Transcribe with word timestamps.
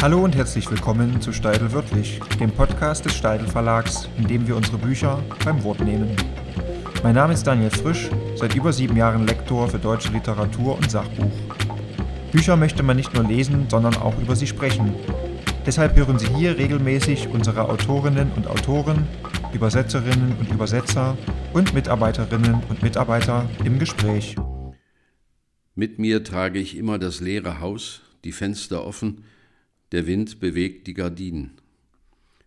Hallo 0.00 0.22
und 0.22 0.36
herzlich 0.36 0.70
willkommen 0.70 1.20
zu 1.20 1.32
Steidel 1.32 1.72
Wörtlich, 1.72 2.20
dem 2.38 2.52
Podcast 2.52 3.04
des 3.04 3.16
Steidel 3.16 3.48
Verlags, 3.48 4.08
in 4.16 4.28
dem 4.28 4.46
wir 4.46 4.54
unsere 4.54 4.78
Bücher 4.78 5.20
beim 5.44 5.64
Wort 5.64 5.80
nehmen. 5.80 6.14
Mein 7.02 7.16
Name 7.16 7.32
ist 7.32 7.44
Daniel 7.44 7.70
Frisch, 7.70 8.08
seit 8.36 8.54
über 8.54 8.72
sieben 8.72 8.96
Jahren 8.96 9.26
Lektor 9.26 9.66
für 9.66 9.80
deutsche 9.80 10.12
Literatur 10.12 10.76
und 10.76 10.88
Sachbuch. 10.88 11.32
Bücher 12.30 12.56
möchte 12.56 12.84
man 12.84 12.96
nicht 12.96 13.12
nur 13.12 13.24
lesen, 13.24 13.66
sondern 13.68 13.96
auch 13.96 14.16
über 14.20 14.36
sie 14.36 14.46
sprechen. 14.46 14.94
Deshalb 15.66 15.96
hören 15.96 16.20
Sie 16.20 16.32
hier 16.32 16.56
regelmäßig 16.56 17.30
unsere 17.30 17.68
Autorinnen 17.68 18.30
und 18.36 18.46
Autoren, 18.46 19.04
Übersetzerinnen 19.52 20.36
und 20.38 20.48
Übersetzer 20.48 21.18
und 21.52 21.74
Mitarbeiterinnen 21.74 22.62
und 22.68 22.84
Mitarbeiter 22.84 23.50
im 23.64 23.80
Gespräch. 23.80 24.36
Mit 25.74 25.98
mir 25.98 26.22
trage 26.22 26.60
ich 26.60 26.76
immer 26.76 27.00
das 27.00 27.20
leere 27.20 27.58
Haus, 27.58 28.02
die 28.22 28.32
Fenster 28.32 28.86
offen, 28.86 29.24
der 29.92 30.06
Wind 30.06 30.40
bewegt 30.40 30.86
die 30.86 30.94
Gardinen. 30.94 31.52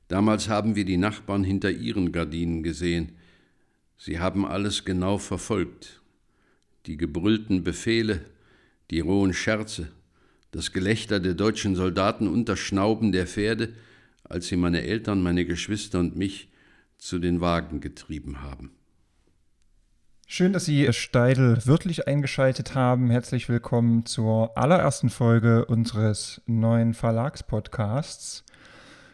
Damals 0.07 0.49
haben 0.49 0.75
wir 0.75 0.85
die 0.85 0.97
Nachbarn 0.97 1.43
hinter 1.43 1.71
ihren 1.71 2.11
Gardinen 2.11 2.63
gesehen. 2.63 3.13
Sie 3.97 4.19
haben 4.19 4.45
alles 4.45 4.83
genau 4.83 5.17
verfolgt. 5.17 6.01
Die 6.85 6.97
gebrüllten 6.97 7.63
Befehle, 7.63 8.25
die 8.89 8.99
rohen 8.99 9.33
Scherze, 9.33 9.91
das 10.51 10.73
Gelächter 10.73 11.19
der 11.19 11.33
deutschen 11.33 11.75
Soldaten 11.75 12.27
und 12.27 12.49
das 12.49 12.59
Schnauben 12.59 13.11
der 13.11 13.25
Pferde, 13.25 13.73
als 14.23 14.47
sie 14.47 14.57
meine 14.57 14.81
Eltern, 14.81 15.23
meine 15.23 15.45
Geschwister 15.45 15.99
und 15.99 16.15
mich 16.15 16.49
zu 16.97 17.19
den 17.19 17.39
Wagen 17.39 17.79
getrieben 17.79 18.41
haben. 18.41 18.71
Schön, 20.33 20.53
dass 20.53 20.63
Sie 20.63 20.87
Steidel 20.93 21.57
wörtlich 21.65 22.07
eingeschaltet 22.07 22.73
haben. 22.73 23.09
Herzlich 23.09 23.49
willkommen 23.49 24.05
zur 24.05 24.57
allerersten 24.57 25.09
Folge 25.09 25.65
unseres 25.65 26.41
neuen 26.45 26.93
Verlagspodcasts. 26.93 28.45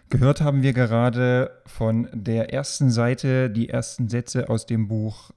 Gehört 0.10 0.42
haben 0.42 0.62
wir 0.62 0.74
gerade 0.74 1.60
von 1.66 2.08
der 2.14 2.54
ersten 2.54 2.92
Seite 2.92 3.50
die 3.50 3.68
ersten 3.68 4.10
Sätze 4.10 4.48
aus 4.48 4.68
dem 4.68 4.88
Buch 4.88 5.32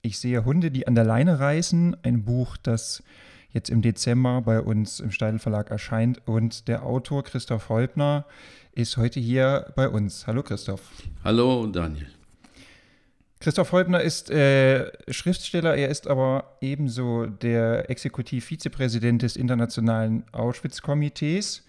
Ich 0.00 0.18
sehe 0.18 0.46
Hunde, 0.46 0.70
die 0.70 0.88
an 0.88 0.94
der 0.94 1.04
Leine 1.04 1.38
reißen. 1.38 1.98
Ein 2.02 2.24
Buch, 2.24 2.56
das 2.56 3.02
jetzt 3.50 3.68
im 3.68 3.82
Dezember 3.82 4.40
bei 4.40 4.62
uns 4.62 5.00
im 5.00 5.10
Steidel 5.10 5.38
Verlag 5.38 5.70
erscheint. 5.70 6.26
Und 6.26 6.66
der 6.66 6.82
Autor 6.86 7.24
Christoph 7.24 7.68
Holbner 7.68 8.24
ist 8.72 8.96
heute 8.96 9.20
hier 9.20 9.70
bei 9.76 9.86
uns. 9.86 10.26
Hallo 10.26 10.42
Christoph. 10.42 10.80
Hallo 11.22 11.66
Daniel. 11.66 12.06
Christoph 13.42 13.72
Holbner 13.72 14.02
ist 14.02 14.30
äh, 14.30 14.92
Schriftsteller, 15.10 15.74
er 15.74 15.88
ist 15.88 16.06
aber 16.08 16.58
ebenso 16.60 17.24
der 17.24 17.88
Exekutiv-Vizepräsident 17.88 19.22
des 19.22 19.36
Internationalen 19.36 20.24
Auschwitz-Komitees, 20.32 21.64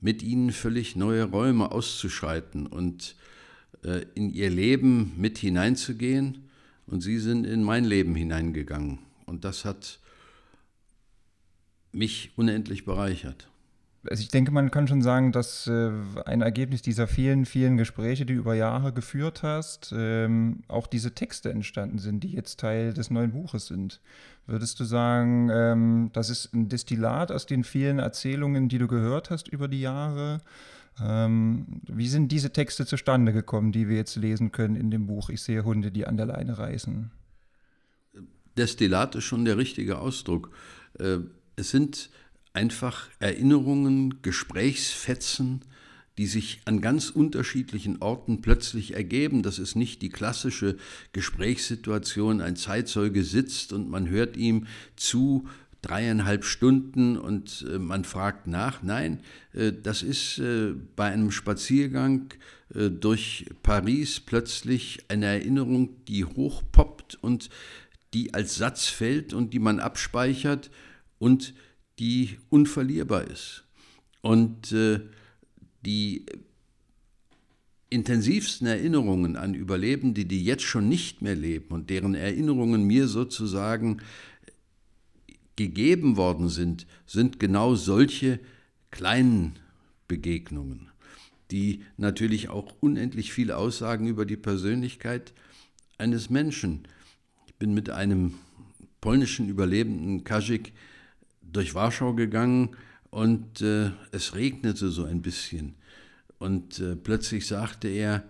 mit 0.00 0.22
ihnen 0.22 0.52
völlig 0.52 0.96
neue 0.96 1.24
Räume 1.24 1.72
auszuschreiten 1.72 2.66
und 2.66 3.16
äh, 3.82 4.04
in 4.14 4.32
ihr 4.32 4.50
Leben 4.50 5.12
mit 5.16 5.38
hineinzugehen. 5.38 6.48
Und 6.86 7.02
sie 7.02 7.18
sind 7.18 7.46
in 7.46 7.62
mein 7.62 7.84
Leben 7.84 8.14
hineingegangen. 8.14 8.98
Und 9.26 9.44
das 9.44 9.64
hat 9.64 9.98
mich 11.92 12.32
unendlich 12.36 12.84
bereichert. 12.84 13.50
Also 14.08 14.22
ich 14.22 14.28
denke, 14.28 14.50
man 14.50 14.70
kann 14.70 14.88
schon 14.88 15.02
sagen, 15.02 15.30
dass 15.30 15.66
äh, 15.66 15.90
ein 16.24 16.40
Ergebnis 16.40 16.80
dieser 16.80 17.06
vielen, 17.06 17.44
vielen 17.44 17.76
Gespräche, 17.76 18.24
die 18.24 18.32
du 18.32 18.40
über 18.40 18.54
Jahre 18.54 18.94
geführt 18.94 19.42
hast, 19.42 19.92
ähm, 19.94 20.62
auch 20.68 20.86
diese 20.86 21.14
Texte 21.14 21.50
entstanden 21.50 21.98
sind, 21.98 22.24
die 22.24 22.32
jetzt 22.32 22.60
Teil 22.60 22.94
des 22.94 23.10
neuen 23.10 23.32
Buches 23.32 23.66
sind. 23.66 24.00
Würdest 24.46 24.80
du 24.80 24.84
sagen, 24.84 25.50
ähm, 25.52 26.10
das 26.14 26.30
ist 26.30 26.54
ein 26.54 26.70
Destillat 26.70 27.30
aus 27.30 27.44
den 27.44 27.62
vielen 27.62 27.98
Erzählungen, 27.98 28.70
die 28.70 28.78
du 28.78 28.88
gehört 28.88 29.28
hast 29.28 29.48
über 29.48 29.68
die 29.68 29.82
Jahre? 29.82 30.40
Ähm, 30.98 31.66
wie 31.86 32.08
sind 32.08 32.32
diese 32.32 32.52
Texte 32.54 32.86
zustande 32.86 33.34
gekommen, 33.34 33.70
die 33.70 33.88
wir 33.88 33.96
jetzt 33.96 34.16
lesen 34.16 34.50
können 34.50 34.76
in 34.76 34.90
dem 34.90 35.06
Buch 35.06 35.28
Ich 35.28 35.42
sehe 35.42 35.62
Hunde, 35.62 35.90
die 35.90 36.06
an 36.06 36.16
der 36.16 36.26
Leine 36.26 36.56
reißen? 36.56 37.10
Destillat 38.56 39.14
ist 39.14 39.24
schon 39.24 39.44
der 39.44 39.58
richtige 39.58 39.98
Ausdruck. 39.98 40.50
Äh, 40.98 41.18
es 41.60 41.70
sind 41.70 42.10
einfach 42.52 43.08
Erinnerungen, 43.20 44.22
Gesprächsfetzen, 44.22 45.62
die 46.18 46.26
sich 46.26 46.60
an 46.64 46.80
ganz 46.80 47.10
unterschiedlichen 47.10 48.02
Orten 48.02 48.42
plötzlich 48.42 48.94
ergeben. 48.94 49.42
Das 49.42 49.58
ist 49.58 49.76
nicht 49.76 50.02
die 50.02 50.08
klassische 50.08 50.76
Gesprächssituation, 51.12 52.40
ein 52.40 52.56
Zeitzeuge 52.56 53.22
sitzt 53.22 53.72
und 53.72 53.88
man 53.88 54.08
hört 54.08 54.36
ihm 54.36 54.66
zu, 54.96 55.48
dreieinhalb 55.82 56.44
Stunden 56.44 57.16
und 57.16 57.64
äh, 57.70 57.78
man 57.78 58.04
fragt 58.04 58.46
nach. 58.46 58.82
Nein, 58.82 59.20
äh, 59.54 59.72
das 59.72 60.02
ist 60.02 60.38
äh, 60.38 60.74
bei 60.96 61.06
einem 61.06 61.30
Spaziergang 61.30 62.34
durch 62.72 63.46
Paris 63.64 64.20
plötzlich 64.20 65.00
eine 65.08 65.26
Erinnerung, 65.26 66.04
die 66.06 66.24
hochpoppt 66.24 67.16
und 67.20 67.50
die 68.14 68.32
als 68.32 68.54
Satz 68.54 68.86
fällt 68.86 69.34
und 69.34 69.52
die 69.52 69.58
man 69.58 69.80
abspeichert 69.80 70.70
und 71.20 71.54
die 72.00 72.38
unverlierbar 72.48 73.24
ist. 73.24 73.64
Und 74.22 74.72
äh, 74.72 75.00
die 75.86 76.26
intensivsten 77.90 78.66
Erinnerungen 78.66 79.36
an 79.36 79.54
Überlebende, 79.54 80.24
die 80.24 80.42
jetzt 80.44 80.62
schon 80.62 80.88
nicht 80.88 81.22
mehr 81.22 81.36
leben 81.36 81.74
und 81.74 81.90
deren 81.90 82.14
Erinnerungen 82.14 82.84
mir 82.84 83.06
sozusagen 83.06 84.00
gegeben 85.56 86.16
worden 86.16 86.48
sind, 86.48 86.86
sind 87.06 87.38
genau 87.38 87.74
solche 87.74 88.40
kleinen 88.90 89.56
Begegnungen, 90.08 90.88
die 91.50 91.82
natürlich 91.96 92.48
auch 92.48 92.72
unendlich 92.80 93.32
viel 93.32 93.52
aussagen 93.52 94.06
über 94.06 94.24
die 94.24 94.36
Persönlichkeit 94.36 95.34
eines 95.98 96.30
Menschen. 96.30 96.84
Ich 97.46 97.54
bin 97.56 97.74
mit 97.74 97.90
einem 97.90 98.34
polnischen 99.00 99.48
Überlebenden 99.48 100.24
Kajik 100.24 100.72
durch 101.52 101.74
Warschau 101.74 102.14
gegangen 102.14 102.76
und 103.10 103.60
äh, 103.60 103.90
es 104.12 104.34
regnete 104.34 104.88
so 104.90 105.04
ein 105.04 105.22
bisschen. 105.22 105.74
Und 106.38 106.78
äh, 106.78 106.96
plötzlich 106.96 107.46
sagte 107.46 107.88
er, 107.88 108.24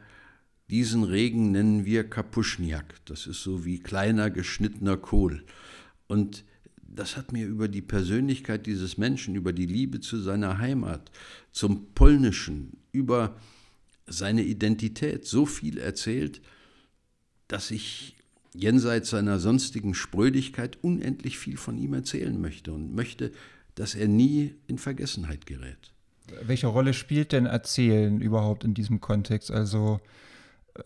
diesen 0.70 1.04
Regen 1.04 1.50
nennen 1.52 1.84
wir 1.84 2.08
Kapuschniak. 2.08 3.04
Das 3.04 3.26
ist 3.26 3.42
so 3.42 3.64
wie 3.64 3.80
kleiner 3.80 4.30
geschnittener 4.30 4.96
Kohl. 4.96 5.44
Und 6.06 6.44
das 6.82 7.16
hat 7.16 7.32
mir 7.32 7.46
über 7.46 7.68
die 7.68 7.82
Persönlichkeit 7.82 8.66
dieses 8.66 8.98
Menschen, 8.98 9.34
über 9.34 9.52
die 9.52 9.66
Liebe 9.66 10.00
zu 10.00 10.18
seiner 10.18 10.58
Heimat, 10.58 11.10
zum 11.52 11.92
Polnischen, 11.94 12.78
über 12.92 13.36
seine 14.06 14.42
Identität 14.42 15.26
so 15.26 15.46
viel 15.46 15.78
erzählt, 15.78 16.40
dass 17.46 17.70
ich 17.70 18.16
jenseits 18.54 19.10
seiner 19.10 19.38
sonstigen 19.38 19.94
Sprödigkeit 19.94 20.78
unendlich 20.82 21.38
viel 21.38 21.56
von 21.56 21.78
ihm 21.78 21.94
erzählen 21.94 22.40
möchte 22.40 22.72
und 22.72 22.94
möchte, 22.94 23.32
dass 23.74 23.94
er 23.94 24.08
nie 24.08 24.54
in 24.66 24.78
Vergessenheit 24.78 25.46
gerät. 25.46 25.92
Welche 26.42 26.66
Rolle 26.68 26.94
spielt 26.94 27.32
denn 27.32 27.46
Erzählen 27.46 28.20
überhaupt 28.20 28.64
in 28.64 28.74
diesem 28.74 29.00
Kontext? 29.00 29.50
Also 29.50 30.00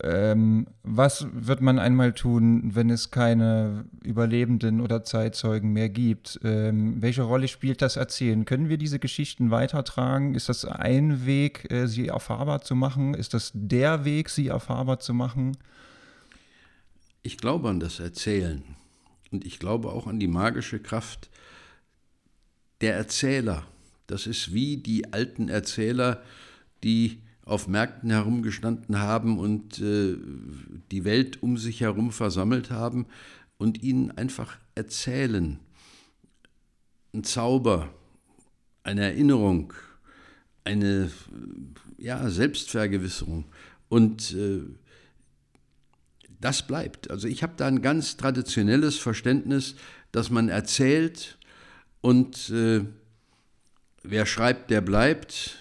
ähm, 0.01 0.67
was 0.83 1.27
wird 1.31 1.61
man 1.61 1.79
einmal 1.79 2.13
tun, 2.13 2.71
wenn 2.73 2.89
es 2.89 3.11
keine 3.11 3.85
Überlebenden 4.03 4.81
oder 4.81 5.03
Zeitzeugen 5.03 5.73
mehr 5.73 5.89
gibt? 5.89 6.39
Ähm, 6.43 7.01
welche 7.01 7.21
Rolle 7.23 7.47
spielt 7.47 7.81
das 7.81 7.95
Erzählen? 7.95 8.45
Können 8.45 8.69
wir 8.69 8.77
diese 8.77 8.99
Geschichten 8.99 9.51
weitertragen? 9.51 10.35
Ist 10.35 10.49
das 10.49 10.65
ein 10.65 11.25
Weg, 11.25 11.71
äh, 11.71 11.87
sie 11.87 12.07
erfahrbar 12.07 12.61
zu 12.61 12.75
machen? 12.75 13.13
Ist 13.13 13.33
das 13.33 13.51
der 13.53 14.05
Weg, 14.05 14.29
sie 14.29 14.47
erfahrbar 14.47 14.99
zu 14.99 15.13
machen? 15.13 15.57
Ich 17.25 17.37
glaube 17.37 17.69
an 17.69 17.79
das 17.79 17.99
Erzählen 17.99 18.61
und 19.31 19.47
ich 19.47 19.57
glaube 19.57 19.89
auch 19.89 20.05
an 20.05 20.19
die 20.19 20.27
magische 20.27 20.79
Kraft 20.79 21.31
der 22.81 22.93
Erzähler. 22.93 23.65
Das 24.05 24.27
ist 24.27 24.53
wie 24.53 24.77
die 24.77 25.11
alten 25.11 25.49
Erzähler, 25.49 26.21
die 26.83 27.17
auf 27.43 27.67
Märkten 27.67 28.11
herumgestanden 28.11 28.99
haben 28.99 29.39
und 29.39 29.81
äh, 29.81 30.17
die 30.91 31.03
Welt 31.03 31.41
um 31.41 31.57
sich 31.57 31.81
herum 31.81 32.11
versammelt 32.11 32.69
haben 32.69 33.07
und 33.57 33.81
ihnen 33.81 34.11
einfach 34.11 34.59
erzählen. 34.75 35.57
Ein 37.11 37.23
Zauber, 37.23 37.89
eine 38.83 39.01
Erinnerung, 39.01 39.73
eine 40.63 41.09
ja, 41.97 42.29
Selbstvergewisserung. 42.29 43.45
Und 43.89 44.31
äh, 44.35 44.61
das 46.41 46.65
bleibt. 46.67 47.09
Also 47.11 47.27
ich 47.27 47.43
habe 47.43 47.53
da 47.57 47.67
ein 47.67 47.81
ganz 47.81 48.17
traditionelles 48.17 48.97
Verständnis, 48.97 49.75
dass 50.11 50.29
man 50.29 50.49
erzählt 50.49 51.37
und 52.01 52.49
äh, 52.49 52.85
wer 54.03 54.25
schreibt, 54.25 54.69
der 54.69 54.81
bleibt 54.81 55.57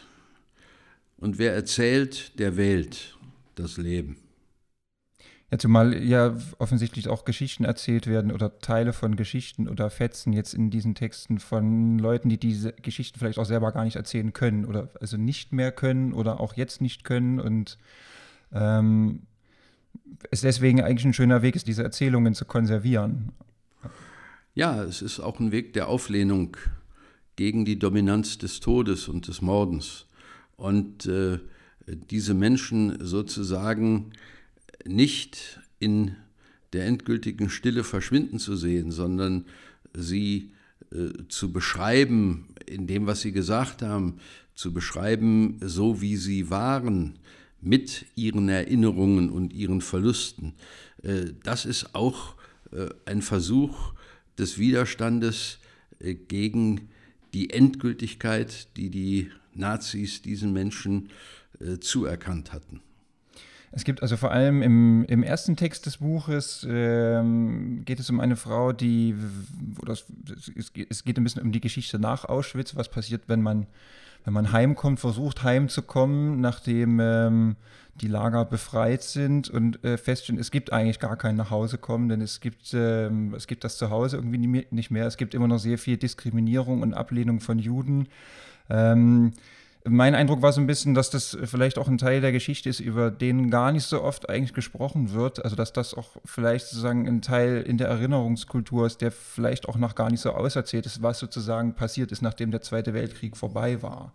und 1.16 1.38
wer 1.38 1.54
erzählt, 1.54 2.38
der 2.38 2.56
wählt 2.56 3.16
das 3.54 3.76
Leben. 3.76 4.16
Ja, 5.50 5.58
zumal 5.58 5.94
ja 6.02 6.36
offensichtlich 6.58 7.08
auch 7.08 7.24
Geschichten 7.24 7.64
erzählt 7.64 8.06
werden 8.06 8.32
oder 8.32 8.58
Teile 8.58 8.92
von 8.92 9.14
Geschichten 9.14 9.68
oder 9.68 9.88
Fetzen 9.88 10.32
jetzt 10.32 10.52
in 10.52 10.70
diesen 10.70 10.94
Texten 10.94 11.38
von 11.38 11.98
Leuten, 11.98 12.28
die 12.28 12.38
diese 12.38 12.72
Geschichten 12.72 13.18
vielleicht 13.18 13.38
auch 13.38 13.44
selber 13.44 13.70
gar 13.70 13.84
nicht 13.84 13.96
erzählen 13.96 14.32
können 14.32 14.64
oder 14.64 14.90
also 15.00 15.16
nicht 15.16 15.52
mehr 15.52 15.70
können 15.70 16.12
oder 16.12 16.40
auch 16.40 16.54
jetzt 16.54 16.80
nicht 16.80 17.04
können 17.04 17.38
und 17.38 17.78
ähm, 18.52 19.26
es 20.30 20.40
deswegen 20.40 20.80
eigentlich 20.80 21.04
ein 21.04 21.12
schöner 21.12 21.42
Weg 21.42 21.56
ist, 21.56 21.66
diese 21.66 21.82
Erzählungen 21.82 22.34
zu 22.34 22.44
konservieren. 22.44 23.32
Ja, 24.54 24.82
es 24.84 25.02
ist 25.02 25.20
auch 25.20 25.40
ein 25.40 25.52
Weg 25.52 25.72
der 25.72 25.88
Auflehnung 25.88 26.56
gegen 27.36 27.64
die 27.64 27.78
Dominanz 27.78 28.38
des 28.38 28.60
Todes 28.60 29.08
und 29.08 29.26
des 29.26 29.42
Mordens 29.42 30.06
und 30.56 31.06
äh, 31.06 31.38
diese 31.86 32.34
Menschen 32.34 33.04
sozusagen 33.04 34.12
nicht 34.86 35.60
in 35.80 36.16
der 36.72 36.86
endgültigen 36.86 37.50
Stille 37.50 37.84
verschwinden 37.84 38.38
zu 38.38 38.56
sehen, 38.56 38.90
sondern 38.90 39.46
sie 39.92 40.52
äh, 40.92 41.10
zu 41.28 41.52
beschreiben, 41.52 42.48
in 42.66 42.86
dem, 42.86 43.06
was 43.06 43.20
sie 43.20 43.32
gesagt 43.32 43.82
haben, 43.82 44.18
zu 44.54 44.72
beschreiben, 44.72 45.58
so 45.60 46.00
wie 46.00 46.16
sie 46.16 46.50
waren, 46.50 47.18
mit 47.64 48.06
ihren 48.14 48.48
Erinnerungen 48.48 49.30
und 49.30 49.52
ihren 49.52 49.80
Verlusten. 49.80 50.54
Äh, 51.02 51.32
das 51.42 51.64
ist 51.64 51.94
auch 51.94 52.34
äh, 52.72 52.88
ein 53.06 53.22
Versuch 53.22 53.94
des 54.38 54.58
Widerstandes 54.58 55.58
äh, 55.98 56.14
gegen 56.14 56.88
die 57.32 57.50
Endgültigkeit, 57.50 58.68
die 58.76 58.90
die 58.90 59.30
Nazis 59.54 60.22
diesen 60.22 60.52
Menschen 60.52 61.08
zuerkannt 61.80 62.52
hatten. 62.52 62.80
Es 63.70 63.84
gibt 63.84 64.02
also 64.02 64.16
vor 64.16 64.30
allem 64.30 64.62
im, 64.62 65.04
im 65.06 65.22
ersten 65.24 65.56
Text 65.56 65.86
des 65.86 65.96
Buches 65.96 66.64
ähm, 66.68 67.82
geht 67.84 67.98
es 67.98 68.08
um 68.08 68.20
eine 68.20 68.36
Frau, 68.36 68.72
die, 68.72 69.16
oder 69.80 69.94
es, 69.94 70.04
es, 70.88 71.04
geht 71.04 71.16
ein 71.18 71.24
bisschen 71.24 71.42
um 71.42 71.50
die 71.50 71.60
Geschichte 71.60 71.98
nach 71.98 72.24
Auschwitz, 72.24 72.76
was 72.76 72.88
passiert, 72.88 73.22
wenn 73.26 73.42
man, 73.42 73.66
wenn 74.24 74.32
man 74.32 74.52
heimkommt, 74.52 75.00
versucht 75.00 75.42
heimzukommen, 75.42 76.40
nachdem 76.40 76.98
ähm, 77.00 77.56
die 78.00 78.08
Lager 78.08 78.44
befreit 78.44 79.02
sind 79.02 79.48
und 79.48 79.84
äh, 79.84 79.96
feststellen, 79.96 80.40
es 80.40 80.50
gibt 80.50 80.72
eigentlich 80.72 80.98
gar 80.98 81.16
kein 81.16 81.36
Nachhausekommen, 81.36 82.08
denn 82.08 82.20
es 82.20 82.40
gibt, 82.40 82.74
ähm, 82.74 83.34
es 83.34 83.46
gibt 83.46 83.64
das 83.64 83.78
Zuhause 83.78 84.16
irgendwie 84.16 84.66
nicht 84.70 84.90
mehr. 84.90 85.06
Es 85.06 85.16
gibt 85.16 85.34
immer 85.34 85.46
noch 85.46 85.58
sehr 85.58 85.78
viel 85.78 85.96
Diskriminierung 85.96 86.82
und 86.82 86.94
Ablehnung 86.94 87.40
von 87.40 87.58
Juden. 87.58 88.08
Ähm, 88.68 89.32
mein 89.86 90.14
Eindruck 90.14 90.40
war 90.40 90.52
so 90.52 90.62
ein 90.62 90.66
bisschen, 90.66 90.94
dass 90.94 91.10
das 91.10 91.36
vielleicht 91.44 91.76
auch 91.76 91.88
ein 91.88 91.98
Teil 91.98 92.22
der 92.22 92.32
Geschichte 92.32 92.70
ist, 92.70 92.80
über 92.80 93.10
den 93.10 93.50
gar 93.50 93.70
nicht 93.70 93.84
so 93.84 94.02
oft 94.02 94.30
eigentlich 94.30 94.54
gesprochen 94.54 95.12
wird. 95.12 95.44
Also 95.44 95.56
dass 95.56 95.74
das 95.74 95.92
auch 95.92 96.16
vielleicht 96.24 96.66
sozusagen 96.66 97.06
ein 97.06 97.20
Teil 97.20 97.62
in 97.62 97.76
der 97.76 97.88
Erinnerungskultur 97.88 98.86
ist, 98.86 99.02
der 99.02 99.12
vielleicht 99.12 99.68
auch 99.68 99.76
noch 99.76 99.94
gar 99.94 100.10
nicht 100.10 100.20
so 100.20 100.30
auserzählt 100.30 100.86
ist, 100.86 101.02
was 101.02 101.18
sozusagen 101.18 101.74
passiert 101.74 102.12
ist, 102.12 102.22
nachdem 102.22 102.50
der 102.50 102.62
Zweite 102.62 102.94
Weltkrieg 102.94 103.36
vorbei 103.36 103.82
war. 103.82 104.14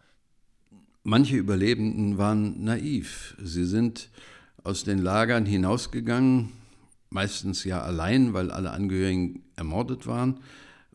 Manche 1.03 1.37
Überlebenden 1.37 2.17
waren 2.17 2.63
naiv. 2.63 3.35
Sie 3.41 3.65
sind 3.65 4.09
aus 4.63 4.83
den 4.83 4.97
Lagern 4.97 5.45
hinausgegangen, 5.45 6.49
meistens 7.11 7.63
ja 7.63 7.81
allein, 7.81 8.33
weil 8.33 8.49
alle 8.49 8.71
Angehörigen 8.71 9.43
ermordet 9.55 10.07
waren. 10.07 10.39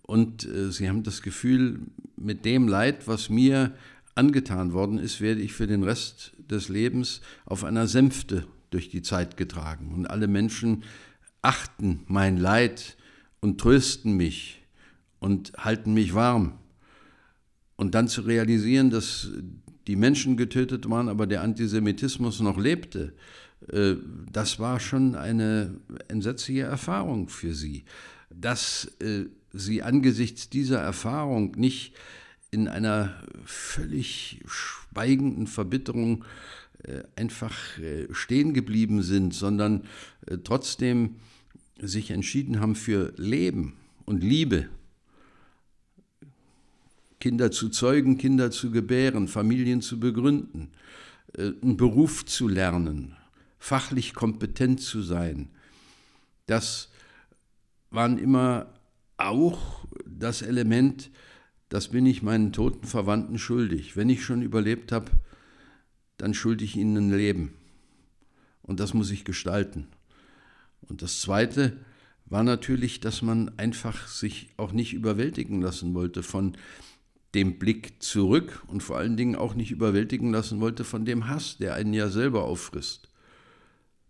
Und 0.03 0.44
äh, 0.44 0.71
sie 0.71 0.88
haben 0.88 1.05
das 1.05 1.23
Gefühl, 1.23 1.81
mit 2.17 2.44
dem 2.44 2.69
Leid, 2.69 3.06
was 3.06 3.31
mir 3.31 3.73
angetan 4.14 4.72
worden 4.72 4.99
ist, 4.99 5.20
werde 5.20 5.40
ich 5.40 5.52
für 5.52 5.66
den 5.66 5.82
Rest 5.82 6.32
des 6.38 6.69
Lebens 6.69 7.20
auf 7.44 7.64
einer 7.64 7.87
Sänfte 7.87 8.46
durch 8.70 8.88
die 8.88 9.02
Zeit 9.02 9.37
getragen. 9.37 9.93
Und 9.93 10.06
alle 10.06 10.28
Menschen 10.28 10.84
achten 11.43 12.05
mein 12.06 12.37
Leid 12.37 12.96
und 13.40 13.61
trösten 13.61 14.16
mich 14.16 14.62
und 15.19 15.52
halten 15.56 15.94
mich 15.94 16.14
warm. 16.14 16.58
Und 17.76 17.94
dann 17.94 18.08
zu 18.08 18.22
realisieren, 18.22 18.90
dass 18.90 19.31
die 19.87 19.96
Menschen 19.96 20.37
getötet 20.37 20.88
waren, 20.88 21.08
aber 21.08 21.26
der 21.26 21.43
Antisemitismus 21.43 22.40
noch 22.40 22.58
lebte, 22.58 23.14
äh, 23.69 23.94
das 24.31 24.58
war 24.58 24.81
schon 24.81 25.14
eine 25.14 25.81
entsetzliche 26.08 26.62
Erfahrung 26.62 27.28
für 27.28 27.55
sie. 27.55 27.84
Dass 28.31 28.96
äh, 29.00 29.26
sie 29.52 29.82
angesichts 29.82 30.49
dieser 30.50 30.81
Erfahrung 30.81 31.52
nicht 31.56 31.94
in 32.55 32.69
einer 32.69 33.12
völlig 33.45 34.41
schweigenden 34.47 35.49
Verbitterung 35.49 36.25
äh, 36.85 37.03
einfach 37.17 37.53
äh, 37.79 38.06
stehen 38.12 38.55
geblieben 38.55 39.02
sind, 39.02 39.35
sondern 39.35 39.83
äh, 40.26 40.38
trotzdem 40.43 41.17
sich 41.81 42.12
entschieden 42.12 42.61
haben 42.61 42.76
für 42.76 43.12
Leben 43.17 43.75
und 44.05 44.23
Liebe. 44.23 44.69
Kinder 47.19 47.50
zu 47.50 47.71
zeugen, 47.71 48.19
Kinder 48.19 48.52
zu 48.52 48.71
gebären, 48.71 49.26
Familien 49.26 49.81
zu 49.81 49.99
begründen, 49.99 50.71
einen 51.37 51.76
Beruf 51.76 52.25
zu 52.26 52.47
lernen, 52.49 53.17
fachlich 53.59 54.14
kompetent 54.14 54.81
zu 54.81 55.02
sein. 55.02 55.49
Das 56.47 56.90
waren 57.90 58.19
immer 58.19 58.67
auch 59.17 59.87
das 60.07 60.43
Element, 60.43 61.11
das 61.68 61.88
bin 61.88 62.06
ich 62.06 62.23
meinen 62.23 62.52
toten 62.52 62.87
Verwandten 62.87 63.38
schuldig. 63.38 63.97
Wenn 63.97 64.09
ich 64.09 64.25
schon 64.25 64.42
überlebt 64.42 64.92
habe, 64.92 65.11
dann 66.16 66.35
schulde 66.35 66.64
ich 66.64 66.76
ihnen 66.76 66.97
ein 66.97 67.16
Leben. 67.16 67.54
Und 68.62 68.80
das 68.80 68.94
muss 68.94 69.11
ich 69.11 69.25
gestalten. 69.25 69.88
Und 70.83 71.02
das 71.02 71.21
Zweite 71.21 71.76
war 72.26 72.42
natürlich, 72.42 73.00
dass 73.00 73.23
man 73.23 73.59
einfach 73.59 74.09
sich 74.09 74.49
auch 74.56 74.73
nicht 74.73 74.94
überwältigen 74.94 75.61
lassen 75.61 75.94
wollte 75.94 76.23
von 76.23 76.56
dem 77.35 77.59
Blick 77.59 78.02
zurück 78.02 78.62
und 78.68 78.83
vor 78.83 78.97
allen 78.97 79.16
Dingen 79.16 79.37
auch 79.37 79.54
nicht 79.54 79.71
überwältigen 79.71 80.30
lassen 80.30 80.61
wollte 80.61 80.85
von 80.85 81.04
dem 81.04 81.26
Hass, 81.28 81.59
der 81.59 81.75
einen 81.75 81.92
ja 81.92 82.09
selber 82.09 82.44
auffrisst. 82.44 83.09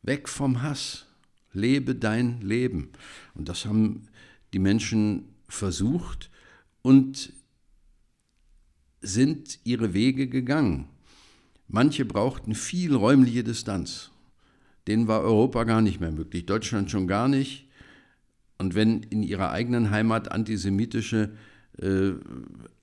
Weg 0.02 0.28
vom 0.28 0.62
Hass, 0.62 1.06
lebe 1.52 1.94
dein 1.94 2.40
Leben. 2.42 2.90
Und 3.34 3.48
das 3.48 3.64
haben 3.64 4.08
die 4.52 4.58
Menschen 4.58 5.34
versucht 5.48 6.30
und 6.82 7.32
sind 9.04 9.58
ihre 9.64 9.94
Wege 9.94 10.28
gegangen. 10.28 10.88
Manche 11.68 12.04
brauchten 12.04 12.54
viel 12.54 12.94
räumliche 12.94 13.44
Distanz. 13.44 14.10
Denen 14.86 15.08
war 15.08 15.22
Europa 15.22 15.64
gar 15.64 15.80
nicht 15.80 16.00
mehr 16.00 16.12
möglich, 16.12 16.46
Deutschland 16.46 16.90
schon 16.90 17.06
gar 17.06 17.28
nicht. 17.28 17.68
Und 18.58 18.74
wenn 18.74 19.02
in 19.04 19.22
ihrer 19.22 19.50
eigenen 19.50 19.90
Heimat 19.90 20.30
antisemitische 20.30 21.30
äh, 21.80 22.12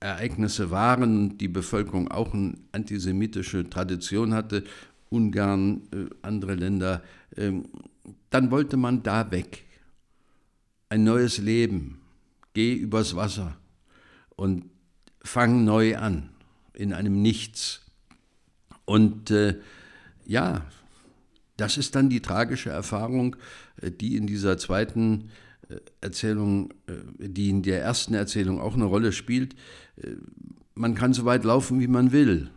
Ereignisse 0.00 0.70
waren 0.70 1.38
die 1.38 1.48
Bevölkerung 1.48 2.08
auch 2.08 2.34
eine 2.34 2.54
antisemitische 2.72 3.68
Tradition 3.70 4.34
hatte, 4.34 4.64
Ungarn, 5.08 5.82
äh, 5.92 6.06
andere 6.22 6.54
Länder, 6.54 7.02
äh, 7.36 7.52
dann 8.30 8.50
wollte 8.50 8.76
man 8.76 9.02
da 9.02 9.30
weg. 9.30 9.64
Ein 10.88 11.04
neues 11.04 11.38
Leben, 11.38 12.00
geh 12.52 12.74
übers 12.74 13.16
Wasser 13.16 13.56
und 14.36 14.64
fang 15.22 15.64
neu 15.64 15.96
an, 15.96 16.30
in 16.74 16.92
einem 16.92 17.22
Nichts. 17.22 17.80
Und 18.84 19.30
äh, 19.30 19.58
ja, 20.26 20.64
das 21.56 21.76
ist 21.76 21.94
dann 21.94 22.10
die 22.10 22.20
tragische 22.20 22.70
Erfahrung, 22.70 23.36
äh, 23.80 23.90
die 23.90 24.16
in 24.16 24.26
dieser 24.26 24.58
zweiten 24.58 25.30
äh, 25.68 25.76
Erzählung, 26.00 26.72
äh, 26.86 27.28
die 27.28 27.50
in 27.50 27.62
der 27.62 27.82
ersten 27.82 28.14
Erzählung 28.14 28.60
auch 28.60 28.74
eine 28.74 28.84
Rolle 28.84 29.12
spielt. 29.12 29.54
Man 30.74 30.94
kann 30.94 31.12
so 31.12 31.24
weit 31.24 31.44
laufen, 31.44 31.80
wie 31.80 31.86
man 31.86 32.12
will. 32.12 32.50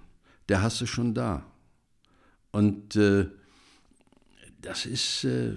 Der 0.50 0.62
Hass 0.62 0.81
ist 0.81 0.89
schon 0.89 1.13
da. 1.13 1.45
Und 2.51 2.95
äh, 2.95 3.27
das 4.62 4.86
ist 4.86 5.25
äh, 5.25 5.53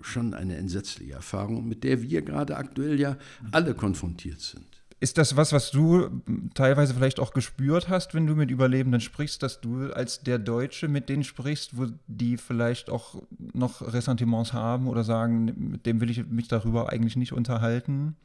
schon 0.00 0.34
eine 0.34 0.56
entsetzliche 0.56 1.12
Erfahrung, 1.12 1.68
mit 1.68 1.84
der 1.84 2.02
wir 2.02 2.22
gerade 2.22 2.56
aktuell 2.56 2.98
ja 2.98 3.16
alle 3.52 3.74
konfrontiert 3.74 4.40
sind. 4.40 4.77
Ist 5.00 5.16
das 5.16 5.36
was, 5.36 5.52
was 5.52 5.70
du 5.70 6.22
teilweise 6.54 6.92
vielleicht 6.92 7.20
auch 7.20 7.32
gespürt 7.32 7.88
hast, 7.88 8.14
wenn 8.14 8.26
du 8.26 8.34
mit 8.34 8.50
Überlebenden 8.50 9.00
sprichst, 9.00 9.42
dass 9.44 9.60
du 9.60 9.92
als 9.92 10.22
der 10.22 10.40
Deutsche 10.40 10.88
mit 10.88 11.08
denen 11.08 11.22
sprichst, 11.22 11.78
wo 11.78 11.86
die 12.08 12.36
vielleicht 12.36 12.90
auch 12.90 13.22
noch 13.52 13.80
Ressentiments 13.80 14.52
haben 14.52 14.88
oder 14.88 15.04
sagen, 15.04 15.70
mit 15.70 15.86
dem 15.86 16.00
will 16.00 16.10
ich 16.10 16.26
mich 16.26 16.48
darüber 16.48 16.90
eigentlich 16.92 17.14
nicht 17.14 17.32
unterhalten? 17.32 18.16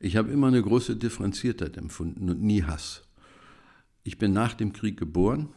Ich 0.00 0.16
habe 0.16 0.32
immer 0.32 0.46
eine 0.46 0.62
große 0.62 0.96
Differenziertheit 0.96 1.76
empfunden 1.76 2.30
und 2.30 2.42
nie 2.42 2.62
Hass. 2.62 3.02
Ich 4.02 4.16
bin 4.16 4.32
nach 4.32 4.54
dem 4.54 4.72
Krieg 4.72 4.98
geboren, 4.98 5.50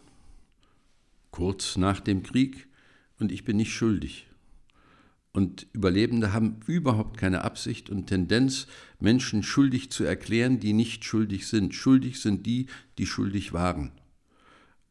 kurz 1.32 1.78
nach 1.78 2.02
dem 2.02 2.24
Krieg, 2.24 2.68
und 3.20 3.32
ich 3.32 3.46
bin 3.46 3.56
nicht 3.56 3.74
schuldig. 3.74 4.28
Und 5.36 5.68
Überlebende 5.74 6.32
haben 6.32 6.62
überhaupt 6.66 7.18
keine 7.18 7.44
Absicht 7.44 7.90
und 7.90 8.08
Tendenz, 8.08 8.68
Menschen 9.02 9.44
schuldig 9.44 9.92
zu 9.92 10.06
erklären, 10.06 10.62
die 10.62 10.72
nicht 10.72 11.04
schuldig 11.04 11.48
sind. 11.48 11.76
Schuldig 11.76 12.22
sind 12.22 12.46
die, 12.46 12.68
die 12.98 13.06
schuldig 13.06 13.52
waren. 13.52 13.92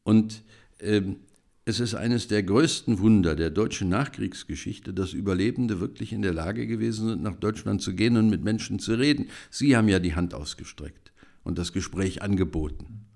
Und 0.03 0.43
ähm, 0.81 1.17
es 1.65 1.81
ist 1.81 1.95
eines 1.95 2.29
der 2.29 2.43
größten 2.43 2.99
Wunder 2.99 3.37
der 3.37 3.49
deutschen 3.49 3.89
Nachkriegsgeschichte, 3.89 4.93
dass 4.93 5.15
Überlebende 5.15 5.81
wirklich 5.81 6.13
in 6.13 6.21
der 6.21 6.35
Lage 6.35 6.67
gewesen 6.67 7.09
sind, 7.09 7.23
nach 7.23 7.37
Deutschland 7.37 7.81
zu 7.81 7.95
gehen 7.95 8.19
und 8.19 8.29
mit 8.29 8.45
Menschen 8.45 8.79
zu 8.79 8.97
reden. 8.97 9.31
Sie 9.49 9.75
haben 9.75 9.89
ja 9.89 9.99
die 9.99 10.15
Hand 10.15 10.35
ausgestreckt 10.35 11.15
und 11.43 11.57
das 11.57 11.73
Gespräch 11.73 12.21
angeboten 12.21 13.07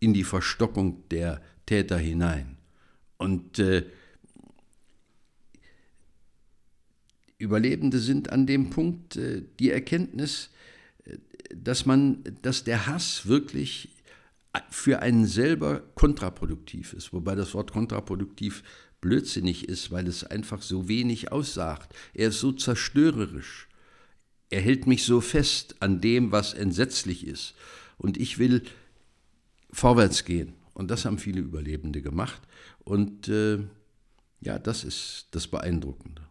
in 0.00 0.12
die 0.12 0.24
Verstockung 0.24 1.08
der 1.12 1.40
Täter 1.66 1.98
hinein. 1.98 2.56
Und 3.16 3.60
äh, 3.60 3.84
Überlebende 7.44 7.98
sind 7.98 8.30
an 8.30 8.46
dem 8.46 8.70
Punkt 8.70 9.16
äh, 9.16 9.42
die 9.60 9.70
Erkenntnis, 9.70 10.50
äh, 11.04 11.18
dass 11.54 11.86
man, 11.86 12.24
dass 12.42 12.64
der 12.64 12.86
Hass 12.86 13.26
wirklich 13.26 13.90
für 14.70 15.00
einen 15.00 15.26
selber 15.26 15.80
kontraproduktiv 15.94 16.92
ist, 16.92 17.12
wobei 17.12 17.34
das 17.34 17.54
Wort 17.54 17.72
kontraproduktiv 17.72 18.62
blödsinnig 19.00 19.68
ist, 19.68 19.90
weil 19.90 20.06
es 20.06 20.24
einfach 20.24 20.62
so 20.62 20.88
wenig 20.88 21.30
aussagt. 21.32 21.94
Er 22.14 22.28
ist 22.28 22.40
so 22.40 22.52
zerstörerisch. 22.52 23.68
Er 24.48 24.60
hält 24.60 24.86
mich 24.86 25.04
so 25.04 25.20
fest 25.20 25.76
an 25.80 26.00
dem, 26.00 26.32
was 26.32 26.54
entsetzlich 26.54 27.26
ist. 27.26 27.54
Und 27.98 28.16
ich 28.16 28.38
will 28.38 28.62
vorwärts 29.70 30.24
gehen. 30.24 30.54
Und 30.72 30.90
das 30.90 31.04
haben 31.04 31.18
viele 31.18 31.40
Überlebende 31.40 32.00
gemacht. 32.00 32.40
Und 32.84 33.28
äh, 33.28 33.58
ja, 34.40 34.58
das 34.58 34.84
ist 34.84 35.28
das 35.32 35.48
Beeindruckende. 35.48 36.22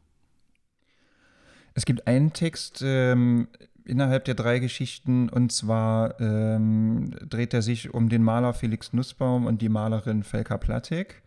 Es 1.74 1.86
gibt 1.86 2.08
einen 2.08 2.34
Text 2.34 2.84
ähm, 2.86 3.48
innerhalb 3.86 4.26
der 4.26 4.36
drei 4.36 4.60
Geschichten 4.60 5.30
und 5.30 5.52
zwar 5.52 6.20
ähm, 6.20 7.12
dreht 7.28 7.54
er 7.54 7.62
sich 7.62 7.94
um 7.94 8.10
den 8.10 8.24
Maler 8.24 8.54
Felix 8.54 8.94
Nussbaum 8.94 9.46
und 9.46 9.62
die 9.62 9.70
Malerin 9.70 10.24
Felka 10.24 10.58
Plattek. 10.58 11.22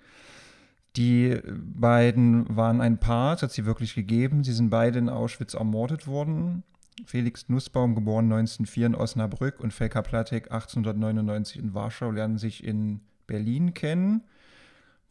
Die 0.96 1.36
beiden 1.44 2.56
waren 2.56 2.80
ein 2.80 2.98
Paar, 2.98 3.34
das 3.34 3.42
hat 3.42 3.52
sie 3.52 3.66
wirklich 3.66 3.94
gegeben. 3.94 4.44
Sie 4.44 4.52
sind 4.52 4.70
beide 4.70 4.98
in 4.98 5.10
Auschwitz 5.10 5.54
ermordet 5.54 6.06
worden. 6.06 6.62
Felix 7.04 7.50
Nussbaum, 7.50 7.94
geboren 7.94 8.32
1904 8.32 8.86
in 8.86 8.94
Osnabrück 8.94 9.60
und 9.60 9.74
Felka 9.74 10.00
Plattek 10.00 10.50
1899 10.50 11.58
in 11.58 11.74
Warschau, 11.74 12.10
lernen 12.10 12.38
sich 12.38 12.64
in 12.64 13.00
Berlin 13.26 13.74
kennen, 13.74 14.22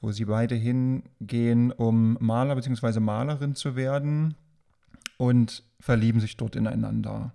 wo 0.01 0.11
sie 0.11 0.25
beide 0.25 0.55
hingehen, 0.55 1.71
um 1.71 2.17
Maler 2.19 2.55
bzw. 2.55 2.99
Malerin 2.99 3.53
zu 3.53 3.75
werden 3.75 4.33
und 5.17 5.63
verlieben 5.79 6.19
sich 6.19 6.37
dort 6.37 6.55
ineinander. 6.55 7.33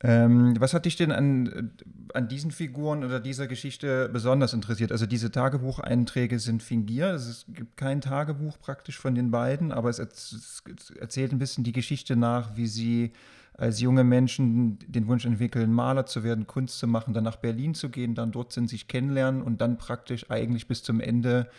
Ähm, 0.00 0.54
was 0.60 0.74
hat 0.74 0.84
dich 0.84 0.94
denn 0.94 1.10
an, 1.10 1.72
an 2.14 2.28
diesen 2.28 2.52
Figuren 2.52 3.02
oder 3.02 3.18
dieser 3.18 3.48
Geschichte 3.48 4.08
besonders 4.08 4.52
interessiert? 4.52 4.92
Also 4.92 5.06
diese 5.06 5.32
Tagebucheinträge 5.32 6.38
sind 6.38 6.62
fingiert, 6.62 7.16
es 7.16 7.46
gibt 7.48 7.76
kein 7.76 8.00
Tagebuch 8.00 8.60
praktisch 8.60 8.96
von 8.96 9.16
den 9.16 9.32
beiden, 9.32 9.72
aber 9.72 9.90
es, 9.90 9.98
erzählt 9.98 11.32
ein 11.32 11.40
bisschen 11.40 11.64
die 11.64 11.72
Geschichte 11.72 12.14
nach, 12.14 12.56
wie 12.56 12.68
sie 12.68 13.12
als 13.54 13.80
junge 13.80 14.04
Menschen 14.04 14.78
den 14.86 15.08
Wunsch 15.08 15.24
entwickeln, 15.24 15.72
Maler 15.72 16.06
zu 16.06 16.22
werden, 16.22 16.46
Kunst 16.46 16.78
zu 16.78 16.86
machen, 16.86 17.12
dann 17.12 17.24
nach 17.24 17.36
Berlin 17.36 17.74
zu 17.74 17.88
gehen, 17.88 18.14
dann 18.14 18.30
dort 18.30 18.52
sind, 18.52 18.70
sich 18.70 18.86
kennenlernen 18.86 19.42
und 19.42 19.60
dann 19.60 19.78
praktisch 19.78 20.30
eigentlich 20.30 20.68
bis 20.68 20.84
zum 20.84 21.00
Ende 21.00 21.50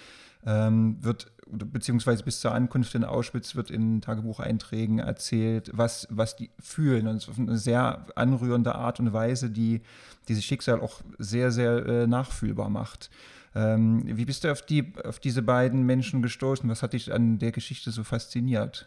ähm, 0.45 0.97
wird, 1.01 1.31
beziehungsweise 1.47 2.23
bis 2.23 2.39
zur 2.39 2.53
Ankunft 2.53 2.95
in 2.95 3.03
Auschwitz 3.03 3.55
wird 3.55 3.71
in 3.71 4.01
Tagebucheinträgen 4.01 4.99
erzählt, 4.99 5.71
was, 5.73 6.07
was 6.09 6.35
die 6.35 6.49
fühlen. 6.59 7.07
Und 7.07 7.27
auf 7.27 7.37
eine 7.37 7.57
sehr 7.57 8.05
anrührende 8.15 8.75
Art 8.75 8.99
und 8.99 9.11
Weise, 9.13 9.49
die 9.49 9.81
dieses 10.27 10.45
Schicksal 10.45 10.79
auch 10.79 11.01
sehr, 11.17 11.51
sehr 11.51 11.85
äh, 11.85 12.07
nachfühlbar 12.07 12.69
macht. 12.69 13.09
Ähm, 13.55 14.03
wie 14.05 14.25
bist 14.25 14.43
du 14.43 14.51
auf, 14.51 14.61
die, 14.61 14.93
auf 15.03 15.19
diese 15.19 15.41
beiden 15.41 15.85
Menschen 15.85 16.21
gestoßen? 16.21 16.69
Was 16.69 16.83
hat 16.83 16.93
dich 16.93 17.11
an 17.11 17.39
der 17.39 17.51
Geschichte 17.51 17.91
so 17.91 18.03
fasziniert? 18.03 18.85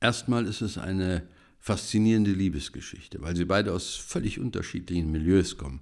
Erstmal 0.00 0.46
ist 0.46 0.60
es 0.60 0.78
eine 0.78 1.22
faszinierende 1.58 2.30
Liebesgeschichte, 2.30 3.22
weil 3.22 3.34
sie 3.34 3.46
beide 3.46 3.72
aus 3.72 3.96
völlig 3.96 4.38
unterschiedlichen 4.38 5.10
Milieus 5.10 5.56
kommen. 5.56 5.80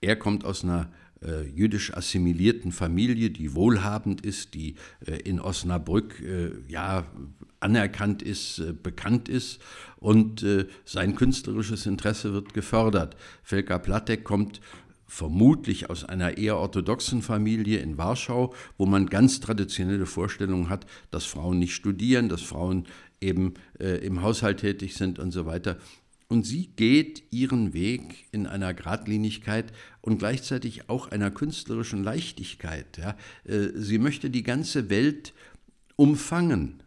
Er 0.00 0.16
kommt 0.16 0.44
aus 0.44 0.64
einer 0.64 0.90
äh, 1.22 1.42
jüdisch 1.48 1.94
assimilierten 1.94 2.72
Familie, 2.72 3.30
die 3.30 3.54
wohlhabend 3.54 4.24
ist, 4.24 4.54
die 4.54 4.76
äh, 5.06 5.16
in 5.16 5.40
Osnabrück 5.40 6.20
äh, 6.20 6.50
ja 6.68 7.06
anerkannt 7.60 8.22
ist, 8.22 8.58
äh, 8.58 8.72
bekannt 8.72 9.28
ist 9.28 9.60
und 9.96 10.42
äh, 10.42 10.66
sein 10.84 11.14
künstlerisches 11.14 11.86
Interesse 11.86 12.32
wird 12.32 12.54
gefördert. 12.54 13.16
Felka 13.42 13.78
Platek 13.78 14.24
kommt 14.24 14.60
vermutlich 15.06 15.90
aus 15.90 16.04
einer 16.04 16.38
eher 16.38 16.56
orthodoxen 16.56 17.20
Familie 17.20 17.80
in 17.80 17.98
Warschau, 17.98 18.54
wo 18.78 18.86
man 18.86 19.06
ganz 19.06 19.40
traditionelle 19.40 20.06
Vorstellungen 20.06 20.68
hat, 20.68 20.86
dass 21.10 21.24
Frauen 21.24 21.58
nicht 21.58 21.74
studieren, 21.74 22.28
dass 22.28 22.42
Frauen 22.42 22.86
eben 23.20 23.54
äh, 23.78 23.96
im 24.06 24.22
Haushalt 24.22 24.60
tätig 24.60 24.94
sind 24.94 25.18
und 25.18 25.32
so 25.32 25.46
weiter. 25.46 25.76
Und 26.30 26.46
sie 26.46 26.68
geht 26.76 27.24
ihren 27.32 27.72
Weg 27.72 28.28
in 28.30 28.46
einer 28.46 28.72
Gradlinigkeit 28.72 29.72
und 30.00 30.18
gleichzeitig 30.18 30.88
auch 30.88 31.08
einer 31.08 31.32
künstlerischen 31.32 32.04
Leichtigkeit. 32.04 32.98
Ja. 32.98 33.16
Äh, 33.42 33.70
sie 33.74 33.98
möchte 33.98 34.30
die 34.30 34.44
ganze 34.44 34.90
Welt 34.90 35.34
umfangen 35.96 36.84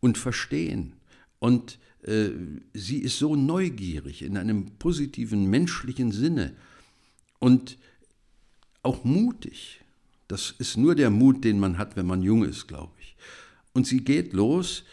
und 0.00 0.16
verstehen. 0.16 0.94
Und 1.40 1.78
äh, 2.04 2.30
sie 2.72 3.00
ist 3.00 3.18
so 3.18 3.36
neugierig 3.36 4.22
in 4.22 4.38
einem 4.38 4.78
positiven 4.78 5.50
menschlichen 5.50 6.10
Sinne 6.10 6.54
und 7.38 7.76
auch 8.82 9.04
mutig. 9.04 9.82
Das 10.26 10.54
ist 10.58 10.78
nur 10.78 10.94
der 10.94 11.10
Mut, 11.10 11.44
den 11.44 11.60
man 11.60 11.76
hat, 11.76 11.96
wenn 11.96 12.06
man 12.06 12.22
jung 12.22 12.44
ist, 12.44 12.66
glaube 12.66 12.94
ich. 13.00 13.14
Und 13.74 13.86
sie 13.86 14.02
geht 14.02 14.32
los 14.32 14.84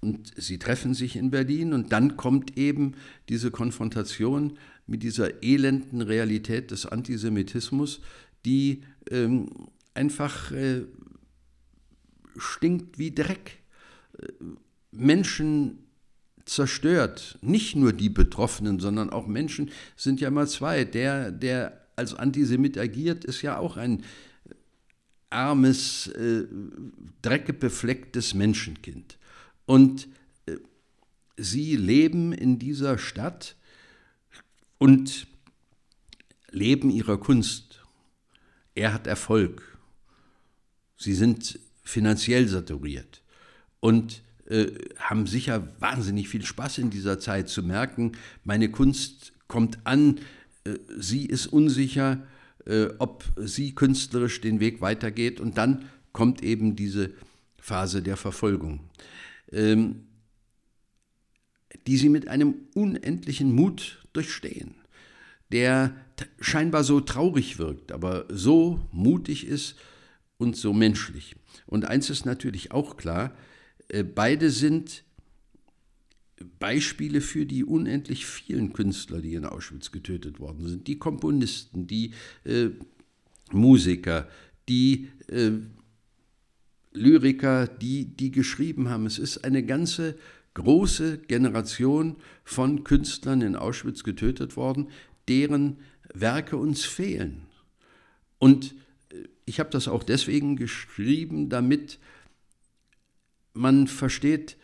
und 0.00 0.32
sie 0.36 0.58
treffen 0.58 0.94
sich 0.94 1.16
in 1.16 1.30
Berlin 1.30 1.72
und 1.72 1.92
dann 1.92 2.16
kommt 2.16 2.56
eben 2.56 2.94
diese 3.28 3.50
Konfrontation 3.50 4.58
mit 4.86 5.02
dieser 5.02 5.42
elenden 5.42 6.02
Realität 6.02 6.70
des 6.70 6.86
Antisemitismus, 6.86 8.00
die 8.44 8.82
ähm, 9.10 9.48
einfach 9.94 10.52
äh, 10.52 10.82
stinkt 12.36 12.98
wie 12.98 13.14
Dreck. 13.14 13.58
Äh, 14.18 14.26
Menschen 14.92 15.78
zerstört, 16.44 17.38
nicht 17.42 17.76
nur 17.76 17.92
die 17.92 18.08
Betroffenen, 18.08 18.80
sondern 18.80 19.10
auch 19.10 19.26
Menschen 19.26 19.70
sind 19.96 20.20
ja 20.20 20.28
immer 20.28 20.46
zwei. 20.46 20.84
Der, 20.84 21.30
der 21.30 21.86
als 21.96 22.14
Antisemit 22.14 22.78
agiert, 22.78 23.24
ist 23.24 23.42
ja 23.42 23.58
auch 23.58 23.76
ein 23.76 24.04
armes, 25.30 26.06
äh, 26.06 26.44
dreckbeflecktes 27.20 28.34
Menschenkind. 28.34 29.18
Und 29.68 30.08
äh, 30.46 30.56
sie 31.36 31.76
leben 31.76 32.32
in 32.32 32.58
dieser 32.58 32.96
Stadt 32.96 33.54
und 34.78 35.26
leben 36.50 36.88
ihrer 36.88 37.18
Kunst. 37.18 37.84
Er 38.74 38.94
hat 38.94 39.06
Erfolg. 39.06 39.78
Sie 40.96 41.12
sind 41.12 41.60
finanziell 41.82 42.48
saturiert. 42.48 43.22
Und 43.80 44.22
äh, 44.46 44.68
haben 44.96 45.26
sicher 45.26 45.68
wahnsinnig 45.80 46.30
viel 46.30 46.46
Spaß 46.46 46.78
in 46.78 46.88
dieser 46.88 47.20
Zeit 47.20 47.50
zu 47.50 47.62
merken, 47.62 48.12
meine 48.44 48.70
Kunst 48.70 49.34
kommt 49.48 49.86
an, 49.86 50.20
äh, 50.64 50.78
sie 50.96 51.26
ist 51.26 51.46
unsicher, 51.46 52.26
äh, 52.64 52.86
ob 52.98 53.24
sie 53.36 53.74
künstlerisch 53.74 54.40
den 54.40 54.60
Weg 54.60 54.80
weitergeht. 54.80 55.40
Und 55.40 55.58
dann 55.58 55.90
kommt 56.12 56.42
eben 56.42 56.74
diese 56.74 57.10
Phase 57.58 58.00
der 58.00 58.16
Verfolgung, 58.16 58.80
ähm, 59.52 60.04
die 61.86 61.96
sie 61.96 62.08
mit 62.08 62.28
einem 62.28 62.54
unendlichen 62.74 63.52
Mut 63.52 64.06
durchstehen, 64.12 64.74
der 65.52 65.94
scheinbar 66.40 66.84
so 66.84 67.00
traurig 67.00 67.58
wirkt, 67.58 67.92
aber 67.92 68.26
so 68.28 68.80
mutig 68.92 69.46
ist 69.46 69.76
und 70.36 70.56
so 70.56 70.72
menschlich. 70.72 71.36
Und 71.66 71.86
eins 71.86 72.10
ist 72.10 72.26
natürlich 72.26 72.72
auch 72.72 72.96
klar, 72.96 73.34
äh, 73.88 74.02
beide 74.02 74.50
sind 74.50 75.04
Beispiele 76.58 77.20
für 77.20 77.46
die 77.46 77.64
unendlich 77.64 78.26
vielen 78.26 78.72
Künstler, 78.72 79.20
die 79.20 79.34
in 79.34 79.44
Auschwitz 79.44 79.90
getötet 79.90 80.38
worden 80.38 80.68
sind. 80.68 80.86
Die 80.86 80.98
Komponisten, 80.98 81.86
die 81.86 82.12
äh, 82.44 82.68
Musiker, 83.50 84.28
die 84.68 85.08
äh, 85.28 85.52
Lyriker, 86.98 87.66
die, 87.66 88.04
die 88.04 88.30
geschrieben 88.30 88.88
haben. 88.88 89.06
Es 89.06 89.18
ist 89.18 89.44
eine 89.44 89.64
ganze 89.64 90.16
große 90.54 91.18
Generation 91.18 92.16
von 92.44 92.84
Künstlern 92.84 93.42
in 93.42 93.56
Auschwitz 93.56 94.02
getötet 94.02 94.56
worden, 94.56 94.88
deren 95.28 95.78
Werke 96.12 96.56
uns 96.56 96.84
fehlen. 96.84 97.42
Und 98.38 98.74
äh, 99.10 99.28
ich 99.44 99.60
habe 99.60 99.70
das 99.70 99.88
auch 99.88 100.02
deswegen 100.02 100.56
geschrieben, 100.56 101.48
damit 101.48 101.98
man 103.54 103.86
versteht, 103.86 104.56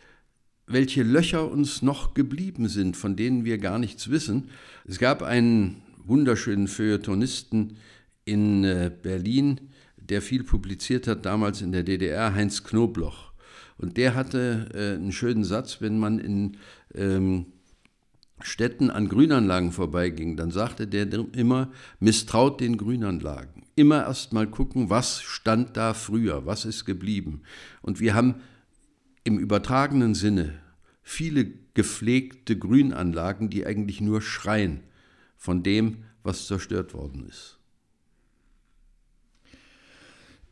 welche 0.67 1.03
Löcher 1.03 1.51
uns 1.51 1.83
noch 1.83 2.15
geblieben 2.15 2.69
sind, 2.69 2.97
von 2.97 3.17
denen 3.17 3.45
wir 3.45 3.59
gar 3.59 3.79
nichts 3.79 4.11
wissen. 4.11 4.51
Es 4.87 4.99
gab 4.99 5.23
einen 5.23 5.83
wunderschönen 6.05 6.69
Feuilletonisten 6.69 7.77
in 8.25 8.65
äh, 8.65 8.91
Berlin, 9.03 9.61
der 10.11 10.23
viel 10.23 10.45
publiziert 10.45 11.07
hat, 11.07 11.27
damals 11.27 11.63
in 11.63 11.73
der 11.73 11.83
DDR, 11.83 12.35
Heinz 12.35 12.65
Knobloch. 12.65 13.33
Und 13.79 13.97
der 13.97 14.15
hatte 14.15 14.69
äh, 14.75 14.95
einen 14.95 15.13
schönen 15.13 15.45
Satz, 15.45 15.81
wenn 15.81 15.99
man 15.99 16.19
in 16.19 16.57
ähm, 16.95 17.47
Städten 18.41 18.91
an 18.91 19.09
Grünanlagen 19.09 19.73
vorbeiging, 19.73 20.37
dann 20.37 20.51
sagte 20.51 20.87
der 20.87 21.09
immer, 21.35 21.71
misstraut 22.01 22.61
den 22.61 22.77
Grünanlagen. 22.77 23.65
Immer 23.77 24.05
erst 24.05 24.33
mal 24.33 24.47
gucken, 24.47 24.91
was 24.91 25.23
stand 25.23 25.77
da 25.77 25.95
früher, 25.95 26.45
was 26.45 26.65
ist 26.65 26.85
geblieben. 26.85 27.43
Und 27.81 28.01
wir 28.01 28.15
haben 28.15 28.37
im 29.25 29.39
übertragenen 29.39 30.15
Sinne 30.15 30.55
viele 31.03 31.53
gepflegte 31.75 32.59
Grünanlagen, 32.59 33.51
die 33.51 33.67
eigentlich 33.67 34.01
nur 34.01 34.21
schreien 34.21 34.81
von 35.37 35.63
dem, 35.63 36.05
was 36.23 36.47
zerstört 36.47 36.95
worden 36.95 37.27
ist. 37.29 37.54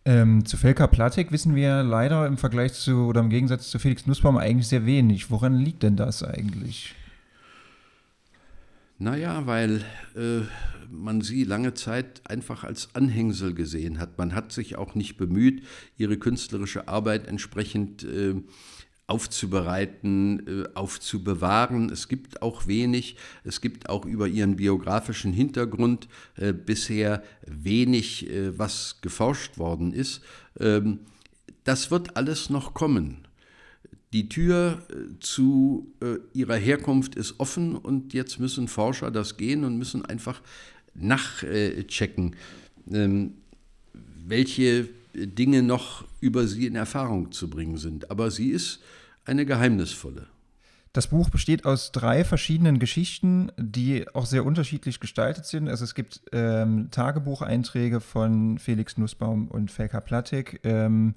Ähm, 0.04 0.44
zu 0.44 0.56
Felka 0.56 0.88
Platek 0.88 1.30
wissen 1.30 1.54
wir 1.54 1.84
leider 1.84 2.26
im 2.26 2.36
Vergleich 2.36 2.72
zu 2.72 3.06
oder 3.06 3.20
im 3.20 3.30
Gegensatz 3.30 3.70
zu 3.70 3.78
Felix 3.78 4.06
Nussbaum 4.06 4.36
eigentlich 4.36 4.66
sehr 4.66 4.84
wenig. 4.84 5.30
Woran 5.30 5.54
liegt 5.54 5.84
denn 5.84 5.96
das 5.96 6.24
eigentlich? 6.24 6.94
Naja, 8.98 9.46
weil 9.46 9.84
äh, 10.16 10.42
man 10.90 11.22
sie 11.22 11.44
lange 11.44 11.74
Zeit 11.74 12.20
einfach 12.24 12.64
als 12.64 12.94
Anhängsel 12.94 13.54
gesehen 13.54 13.98
hat. 13.98 14.18
Man 14.18 14.34
hat 14.34 14.52
sich 14.52 14.76
auch 14.76 14.94
nicht 14.94 15.16
bemüht, 15.16 15.64
ihre 15.96 16.16
künstlerische 16.18 16.88
Arbeit 16.88 17.26
entsprechend 17.26 18.04
äh, 18.04 18.34
aufzubereiten, 19.12 20.46
äh, 20.46 20.68
aufzubewahren. 20.74 21.90
Es 21.90 22.08
gibt 22.08 22.40
auch 22.40 22.66
wenig, 22.66 23.16
es 23.44 23.60
gibt 23.60 23.90
auch 23.90 24.06
über 24.06 24.26
ihren 24.26 24.56
biografischen 24.56 25.34
Hintergrund 25.34 26.08
äh, 26.36 26.54
bisher 26.54 27.22
wenig, 27.46 28.30
äh, 28.30 28.58
was 28.58 29.02
geforscht 29.02 29.58
worden 29.58 29.92
ist. 29.92 30.22
Ähm, 30.58 31.00
das 31.64 31.90
wird 31.90 32.16
alles 32.16 32.48
noch 32.48 32.72
kommen. 32.72 33.18
Die 34.14 34.28
Tür 34.28 34.82
zu 35.20 35.94
ihrer 36.34 36.56
Herkunft 36.56 37.14
ist 37.14 37.40
offen 37.40 37.76
und 37.76 38.12
jetzt 38.12 38.38
müssen 38.40 38.68
Forscher 38.68 39.10
das 39.10 39.38
gehen 39.38 39.64
und 39.64 39.78
müssen 39.78 40.04
einfach 40.04 40.42
nachchecken, 40.94 42.36
ähm, 42.90 43.34
welche 44.26 44.88
Dinge 45.14 45.62
noch 45.62 46.04
über 46.20 46.46
sie 46.46 46.66
in 46.66 46.76
Erfahrung 46.76 47.32
zu 47.32 47.48
bringen 47.48 47.76
sind. 47.76 48.10
Aber 48.10 48.30
sie 48.30 48.50
ist 48.50 48.80
eine 49.24 49.46
geheimnisvolle. 49.46 50.26
Das 50.92 51.06
Buch 51.06 51.30
besteht 51.30 51.64
aus 51.64 51.90
drei 51.90 52.22
verschiedenen 52.22 52.78
Geschichten, 52.78 53.50
die 53.56 54.06
auch 54.14 54.26
sehr 54.26 54.44
unterschiedlich 54.44 55.00
gestaltet 55.00 55.46
sind. 55.46 55.68
Also 55.68 55.84
es 55.84 55.94
gibt 55.94 56.20
ähm, 56.32 56.90
Tagebucheinträge 56.90 58.00
von 58.00 58.58
Felix 58.58 58.98
Nussbaum 58.98 59.48
und 59.48 59.70
Felka 59.70 60.00
Plattek. 60.00 60.60
Ähm, 60.64 61.14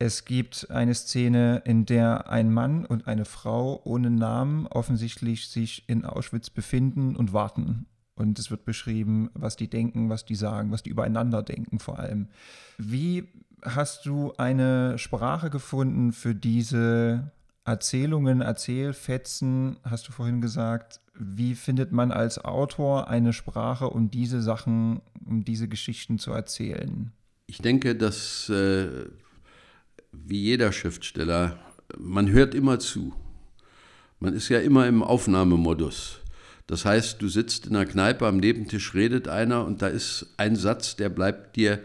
es 0.00 0.24
gibt 0.24 0.70
eine 0.70 0.92
Szene, 0.94 1.62
in 1.64 1.86
der 1.86 2.28
ein 2.28 2.52
Mann 2.52 2.84
und 2.84 3.06
eine 3.06 3.24
Frau 3.24 3.80
ohne 3.84 4.10
Namen 4.10 4.66
offensichtlich 4.66 5.48
sich 5.48 5.88
in 5.88 6.04
Auschwitz 6.04 6.50
befinden 6.50 7.14
und 7.14 7.32
warten. 7.32 7.86
Und 8.16 8.38
es 8.38 8.50
wird 8.50 8.64
beschrieben, 8.64 9.30
was 9.34 9.56
die 9.56 9.68
denken, 9.68 10.08
was 10.08 10.24
die 10.24 10.34
sagen, 10.34 10.72
was 10.72 10.82
die 10.82 10.90
übereinander 10.90 11.42
denken 11.42 11.78
vor 11.78 11.98
allem. 11.98 12.28
Wie 12.76 13.28
hast 13.74 14.06
du 14.06 14.32
eine 14.36 14.98
Sprache 14.98 15.50
gefunden 15.50 16.12
für 16.12 16.34
diese 16.34 17.30
Erzählungen, 17.64 18.40
Erzählfetzen, 18.40 19.78
hast 19.82 20.06
du 20.08 20.12
vorhin 20.12 20.40
gesagt. 20.40 21.00
Wie 21.14 21.54
findet 21.54 21.92
man 21.92 22.12
als 22.12 22.38
Autor 22.38 23.08
eine 23.08 23.32
Sprache, 23.32 23.88
um 23.90 24.10
diese 24.10 24.40
Sachen, 24.40 25.00
um 25.24 25.44
diese 25.44 25.66
Geschichten 25.66 26.18
zu 26.18 26.32
erzählen? 26.32 27.12
Ich 27.46 27.58
denke, 27.58 27.96
dass 27.96 28.48
äh, 28.48 29.06
wie 30.12 30.42
jeder 30.42 30.72
Schriftsteller, 30.72 31.58
man 31.98 32.30
hört 32.30 32.54
immer 32.54 32.78
zu. 32.78 33.14
Man 34.20 34.34
ist 34.34 34.48
ja 34.48 34.60
immer 34.60 34.86
im 34.86 35.02
Aufnahmemodus. 35.02 36.20
Das 36.66 36.84
heißt, 36.84 37.22
du 37.22 37.28
sitzt 37.28 37.66
in 37.66 37.76
einer 37.76 37.86
Kneipe, 37.86 38.26
am 38.26 38.38
Nebentisch 38.38 38.94
redet 38.94 39.28
einer 39.28 39.64
und 39.64 39.82
da 39.82 39.88
ist 39.88 40.34
ein 40.36 40.56
Satz, 40.56 40.96
der 40.96 41.08
bleibt 41.08 41.56
dir 41.56 41.80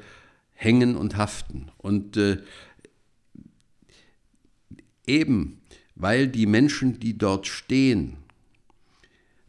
hängen 0.62 0.96
und 0.96 1.18
haften. 1.18 1.72
Und 1.78 2.18
äh, 2.18 2.38
eben 5.08 5.62
weil 6.02 6.28
die 6.28 6.48
Menschen, 6.48 7.00
die 7.00 7.18
dort 7.18 7.46
stehen, 7.46 8.18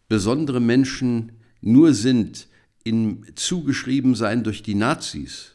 besondere 0.08 0.60
Menschen 0.60 1.32
nur 1.62 1.94
sind 1.94 2.46
im 2.84 3.24
Zugeschriebensein 3.36 4.44
durch 4.44 4.62
die 4.62 4.74
Nazis, 4.74 5.51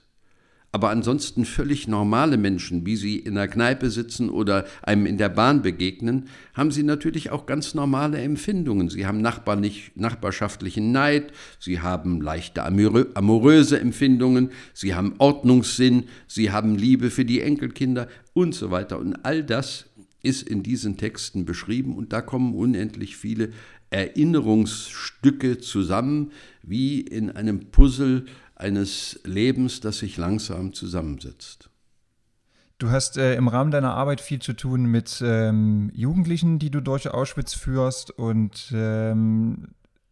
aber 0.78 0.92
ansonsten 0.92 1.44
völlig 1.44 1.88
normale 1.88 2.38
Menschen, 2.38 2.86
wie 2.86 2.98
sie 2.98 3.18
in 3.18 3.34
der 3.34 3.48
Kneipe 3.48 3.90
sitzen 3.90 4.30
oder 4.30 4.64
einem 4.84 5.08
in 5.08 5.18
der 5.18 5.30
Bahn 5.30 5.64
begegnen, 5.64 6.26
haben 6.54 6.70
sie 6.70 6.84
natürlich 6.84 7.32
auch 7.32 7.48
ganz 7.48 7.74
normale 7.74 8.20
Empfindungen. 8.20 8.88
Sie 8.88 9.08
haben 9.08 9.20
nachbarlich, 9.20 9.94
nachbarschaftlichen 9.96 10.92
Neid, 10.92 11.34
sie 11.58 11.80
haben 11.80 12.22
leichte 12.22 12.64
amoröse 12.64 13.80
Empfindungen, 13.80 14.52
sie 14.76 14.94
haben 14.94 15.16
Ordnungssinn, 15.18 16.04
sie 16.28 16.52
haben 16.52 16.76
Liebe 16.76 17.10
für 17.10 17.26
die 17.26 17.42
Enkelkinder 17.42 18.08
und 18.34 18.54
so 18.54 18.70
weiter. 18.70 19.00
Und 19.00 19.26
all 19.26 19.44
das 19.44 19.88
ist 20.22 20.48
in 20.48 20.62
diesen 20.62 20.96
Texten 20.96 21.44
beschrieben 21.46 21.98
und 21.98 22.14
da 22.14 22.22
kommen 22.22 22.54
unendlich 22.54 23.18
viele 23.18 23.50
Erinnerungsstücke 23.90 25.58
zusammen, 25.58 26.34
wie 26.62 27.02
in 27.02 27.32
einem 27.32 27.72
Puzzle 27.72 28.26
eines 28.58 29.20
Lebens, 29.24 29.80
das 29.80 30.00
sich 30.00 30.18
langsam 30.18 30.74
zusammensetzt. 30.74 31.70
Du 32.80 32.92
hast 32.92 33.18
äh, 33.18 33.36
im 33.36 33.48
Rahmen 33.48 33.72
deiner 33.72 33.94
Arbeit 33.94 34.22
viel 34.22 34.40
zu 34.40 34.54
tun 34.54 34.86
mit 34.86 35.24
ähm, 35.26 35.90
Jugendlichen, 35.96 36.60
die 36.60 36.70
du 36.70 36.80
durch 36.80 37.10
Auschwitz 37.10 37.54
führst. 37.54 38.12
Und 38.12 38.72
ähm, 38.74 39.70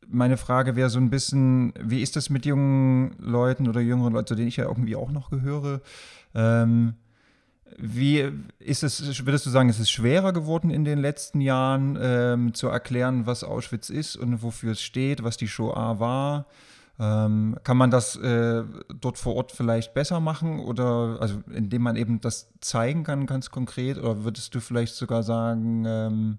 meine 0.07 0.37
Frage 0.37 0.75
wäre 0.75 0.89
so 0.89 0.99
ein 0.99 1.11
bisschen, 1.11 1.73
wie 1.79 2.01
ist 2.01 2.15
das 2.15 2.29
mit 2.29 2.45
jungen 2.45 3.15
Leuten 3.19 3.67
oder 3.67 3.81
jüngeren 3.81 4.13
Leuten, 4.13 4.27
zu 4.27 4.35
denen 4.35 4.47
ich 4.47 4.57
ja 4.57 4.65
irgendwie 4.65 4.95
auch 4.95 5.11
noch 5.11 5.29
gehöre? 5.29 5.81
Ähm, 6.33 6.95
wie 7.77 8.31
ist 8.59 8.83
es, 8.83 9.25
würdest 9.25 9.45
du 9.45 9.49
sagen, 9.49 9.69
ist 9.69 9.79
es 9.79 9.91
schwerer 9.91 10.33
geworden 10.33 10.69
in 10.69 10.85
den 10.85 10.99
letzten 10.99 11.41
Jahren 11.41 11.97
ähm, 12.01 12.53
zu 12.53 12.67
erklären, 12.67 13.25
was 13.25 13.43
Auschwitz 13.43 13.89
ist 13.89 14.15
und 14.15 14.41
wofür 14.41 14.71
es 14.71 14.81
steht, 14.81 15.23
was 15.23 15.37
die 15.37 15.47
Shoah 15.47 15.99
war? 15.99 16.47
Ähm, 16.97 17.57
kann 17.63 17.75
man 17.75 17.91
das 17.91 18.15
äh, 18.15 18.63
dort 19.01 19.17
vor 19.17 19.35
Ort 19.35 19.51
vielleicht 19.51 19.93
besser 19.93 20.21
machen 20.21 20.59
oder 20.59 21.17
also 21.19 21.41
indem 21.53 21.81
man 21.81 21.97
eben 21.97 22.21
das 22.21 22.53
zeigen 22.61 23.03
kann, 23.03 23.25
ganz 23.25 23.51
konkret? 23.51 23.97
Oder 23.97 24.23
würdest 24.23 24.55
du 24.55 24.61
vielleicht 24.61 24.95
sogar 24.95 25.23
sagen, 25.23 25.83
ähm, 25.85 26.37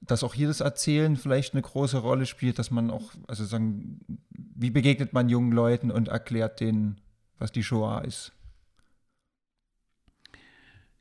dass 0.00 0.24
auch 0.24 0.34
hier 0.34 0.48
das 0.48 0.60
Erzählen 0.60 1.16
vielleicht 1.16 1.54
eine 1.54 1.62
große 1.62 1.98
Rolle 1.98 2.26
spielt, 2.26 2.58
dass 2.58 2.70
man 2.70 2.90
auch, 2.90 3.12
also 3.26 3.44
sagen, 3.44 4.00
wie 4.30 4.70
begegnet 4.70 5.12
man 5.12 5.28
jungen 5.28 5.52
Leuten 5.52 5.90
und 5.90 6.08
erklärt 6.08 6.60
denen, 6.60 7.00
was 7.38 7.52
die 7.52 7.62
Shoah 7.62 8.04
ist? 8.04 8.32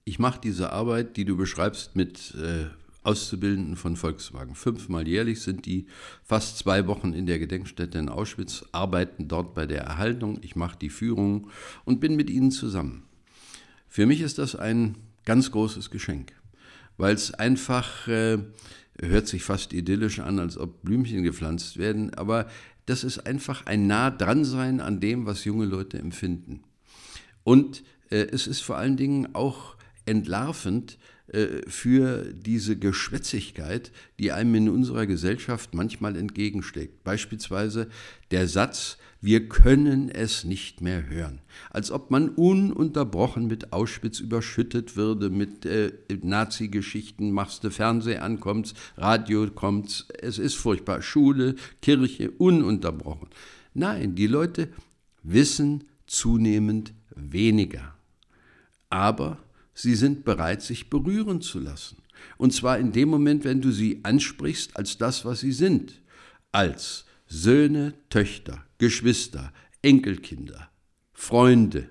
Ich 0.05 0.19
mache 0.19 0.41
diese 0.41 0.73
Arbeit, 0.73 1.15
die 1.15 1.23
du 1.23 1.37
beschreibst, 1.37 1.95
mit 1.95 2.35
äh, 2.35 2.65
Auszubildenden 3.03 3.75
von 3.75 3.95
Volkswagen. 3.95 4.55
Fünfmal 4.55 5.07
jährlich 5.07 5.41
sind 5.41 5.65
die 5.65 5.87
fast 6.23 6.57
zwei 6.57 6.87
Wochen 6.87 7.13
in 7.13 7.25
der 7.25 7.39
Gedenkstätte 7.39 7.97
in 7.97 8.09
Auschwitz, 8.09 8.65
arbeiten 8.71 9.27
dort 9.27 9.53
bei 9.53 9.65
der 9.65 9.81
Erhaltung. 9.81 10.39
Ich 10.41 10.55
mache 10.55 10.77
die 10.79 10.89
Führung 10.89 11.49
und 11.85 11.99
bin 11.99 12.15
mit 12.15 12.29
ihnen 12.29 12.51
zusammen. 12.51 13.03
Für 13.87 14.05
mich 14.05 14.21
ist 14.21 14.37
das 14.37 14.55
ein 14.55 14.95
Ganz 15.25 15.51
großes 15.51 15.89
Geschenk, 15.89 16.33
weil 16.97 17.15
es 17.15 17.33
einfach 17.33 18.07
äh, 18.09 18.39
hört 18.99 19.27
sich 19.27 19.43
fast 19.43 19.71
idyllisch 19.71 20.19
an, 20.19 20.37
als 20.37 20.57
ob 20.57 20.83
Blümchen 20.83 21.23
gepflanzt 21.23 21.77
werden, 21.77 22.13
aber 22.13 22.47
das 22.85 23.05
ist 23.05 23.19
einfach 23.19 23.65
ein 23.65 23.87
nah 23.87 24.11
dran 24.11 24.43
sein 24.43 24.81
an 24.81 24.99
dem, 24.99 25.25
was 25.25 25.45
junge 25.45 25.65
Leute 25.65 25.97
empfinden. 25.97 26.63
Und 27.45 27.83
äh, 28.09 28.27
es 28.31 28.47
ist 28.47 28.61
vor 28.61 28.75
allen 28.75 28.97
Dingen 28.97 29.33
auch 29.33 29.77
entlarvend 30.05 30.97
für 31.67 32.33
diese 32.33 32.77
Geschwätzigkeit, 32.77 33.91
die 34.19 34.31
einem 34.33 34.55
in 34.55 34.69
unserer 34.69 35.05
Gesellschaft 35.05 35.73
manchmal 35.73 36.17
entgegensteckt. 36.17 37.03
Beispielsweise 37.03 37.87
der 38.31 38.47
Satz, 38.47 38.97
wir 39.21 39.47
können 39.47 40.09
es 40.09 40.43
nicht 40.43 40.81
mehr 40.81 41.07
hören. 41.07 41.39
Als 41.69 41.91
ob 41.91 42.11
man 42.11 42.27
ununterbrochen 42.27 43.47
mit 43.47 43.71
Auschwitz 43.71 44.19
überschüttet 44.19 44.97
würde, 44.97 45.29
mit 45.29 45.65
äh, 45.65 45.93
Nazi-Geschichten, 46.21 47.31
machst 47.31 47.63
du 47.63 47.69
Fernseh 47.69 48.17
an, 48.17 48.41
kommt's, 48.41 48.73
Radio 48.97 49.49
kommt's, 49.49 50.07
es 50.19 50.39
ist 50.39 50.55
furchtbar. 50.55 51.01
Schule, 51.01 51.55
Kirche, 51.81 52.31
ununterbrochen. 52.31 53.29
Nein, 53.73 54.15
die 54.15 54.27
Leute 54.27 54.67
wissen 55.23 55.85
zunehmend 56.05 56.93
weniger. 57.15 57.95
Aber 58.89 59.37
sie 59.73 59.95
sind 59.95 60.25
bereit, 60.25 60.61
sich 60.61 60.89
berühren 60.89 61.41
zu 61.41 61.59
lassen. 61.59 61.97
Und 62.37 62.53
zwar 62.53 62.77
in 62.77 62.91
dem 62.91 63.09
Moment, 63.09 63.43
wenn 63.43 63.61
du 63.61 63.71
sie 63.71 63.99
ansprichst 64.03 64.77
als 64.77 64.97
das, 64.97 65.25
was 65.25 65.41
sie 65.41 65.51
sind. 65.51 66.01
Als 66.51 67.05
Söhne, 67.27 67.93
Töchter, 68.09 68.63
Geschwister, 68.77 69.51
Enkelkinder, 69.81 70.69
Freunde, 71.13 71.89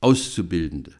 Auszubildende. 0.00 0.92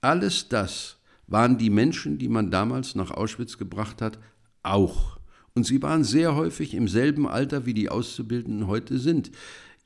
Alles 0.00 0.48
das 0.48 0.96
waren 1.26 1.58
die 1.58 1.70
Menschen, 1.70 2.18
die 2.18 2.28
man 2.28 2.50
damals 2.50 2.94
nach 2.94 3.10
Auschwitz 3.10 3.56
gebracht 3.56 4.02
hat, 4.02 4.18
auch. 4.62 5.18
Und 5.54 5.66
sie 5.66 5.82
waren 5.82 6.04
sehr 6.04 6.34
häufig 6.34 6.74
im 6.74 6.88
selben 6.88 7.28
Alter, 7.28 7.66
wie 7.66 7.74
die 7.74 7.88
Auszubildenden 7.88 8.66
heute 8.66 8.98
sind. 8.98 9.30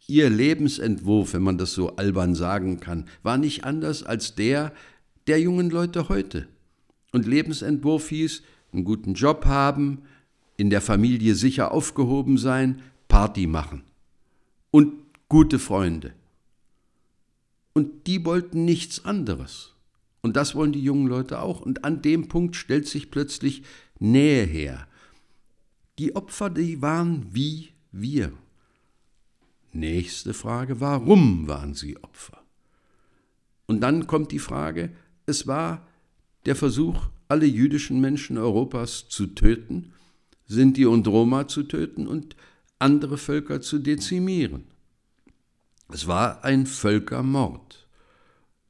Ihr 0.06 0.30
Lebensentwurf, 0.30 1.34
wenn 1.34 1.42
man 1.42 1.58
das 1.58 1.72
so 1.72 1.96
albern 1.96 2.34
sagen 2.34 2.78
kann, 2.78 3.06
war 3.22 3.38
nicht 3.38 3.64
anders 3.64 4.04
als 4.04 4.36
der 4.36 4.72
der 5.26 5.40
jungen 5.40 5.70
Leute 5.70 6.08
heute. 6.08 6.48
Und 7.12 7.26
Lebensentwurf 7.26 8.08
hieß, 8.08 8.42
einen 8.72 8.84
guten 8.84 9.14
Job 9.14 9.46
haben, 9.46 10.02
in 10.56 10.70
der 10.70 10.80
Familie 10.80 11.34
sicher 11.34 11.72
aufgehoben 11.72 12.38
sein, 12.38 12.82
Party 13.08 13.46
machen. 13.46 13.82
Und 14.70 14.92
gute 15.28 15.58
Freunde. 15.58 16.12
Und 17.72 18.06
die 18.06 18.24
wollten 18.24 18.64
nichts 18.64 19.04
anderes. 19.04 19.74
Und 20.22 20.36
das 20.36 20.54
wollen 20.54 20.72
die 20.72 20.82
jungen 20.82 21.06
Leute 21.06 21.40
auch. 21.40 21.60
Und 21.60 21.84
an 21.84 22.02
dem 22.02 22.28
Punkt 22.28 22.56
stellt 22.56 22.88
sich 22.88 23.10
plötzlich 23.10 23.62
Nähe 23.98 24.44
her. 24.44 24.86
Die 25.98 26.16
Opfer, 26.16 26.50
die 26.50 26.82
waren 26.82 27.26
wie 27.32 27.70
wir. 27.92 28.32
Nächste 29.72 30.34
Frage, 30.34 30.80
warum 30.80 31.48
waren 31.48 31.74
sie 31.74 31.96
Opfer? 32.02 32.42
Und 33.66 33.80
dann 33.80 34.06
kommt 34.06 34.32
die 34.32 34.38
Frage, 34.38 34.90
es 35.26 35.46
war 35.46 35.86
der 36.46 36.56
Versuch, 36.56 37.08
alle 37.28 37.46
jüdischen 37.46 38.00
Menschen 38.00 38.38
Europas 38.38 39.08
zu 39.08 39.26
töten, 39.26 39.92
Sinti 40.46 40.86
und 40.86 41.06
Roma 41.08 41.48
zu 41.48 41.64
töten 41.64 42.06
und 42.06 42.36
andere 42.78 43.18
Völker 43.18 43.60
zu 43.60 43.78
dezimieren. 43.78 44.64
Es 45.92 46.06
war 46.06 46.44
ein 46.44 46.66
Völkermord. 46.66 47.86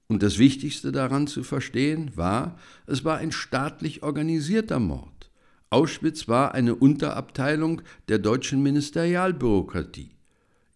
Und 0.09 0.23
das 0.23 0.39
Wichtigste 0.39 0.93
daran 0.93 1.27
zu 1.27 1.43
verstehen 1.43 2.13
war, 2.15 2.59
es 2.87 3.05
war 3.05 3.19
ein 3.19 3.33
staatlich 3.33 4.03
organisierter 4.03 4.79
Mord. 4.79 5.31
Auschwitz 5.69 6.29
war 6.29 6.55
eine 6.55 6.77
Unterabteilung 6.77 7.83
der 8.09 8.19
deutschen 8.19 8.63
Ministerialbürokratie 8.63 10.11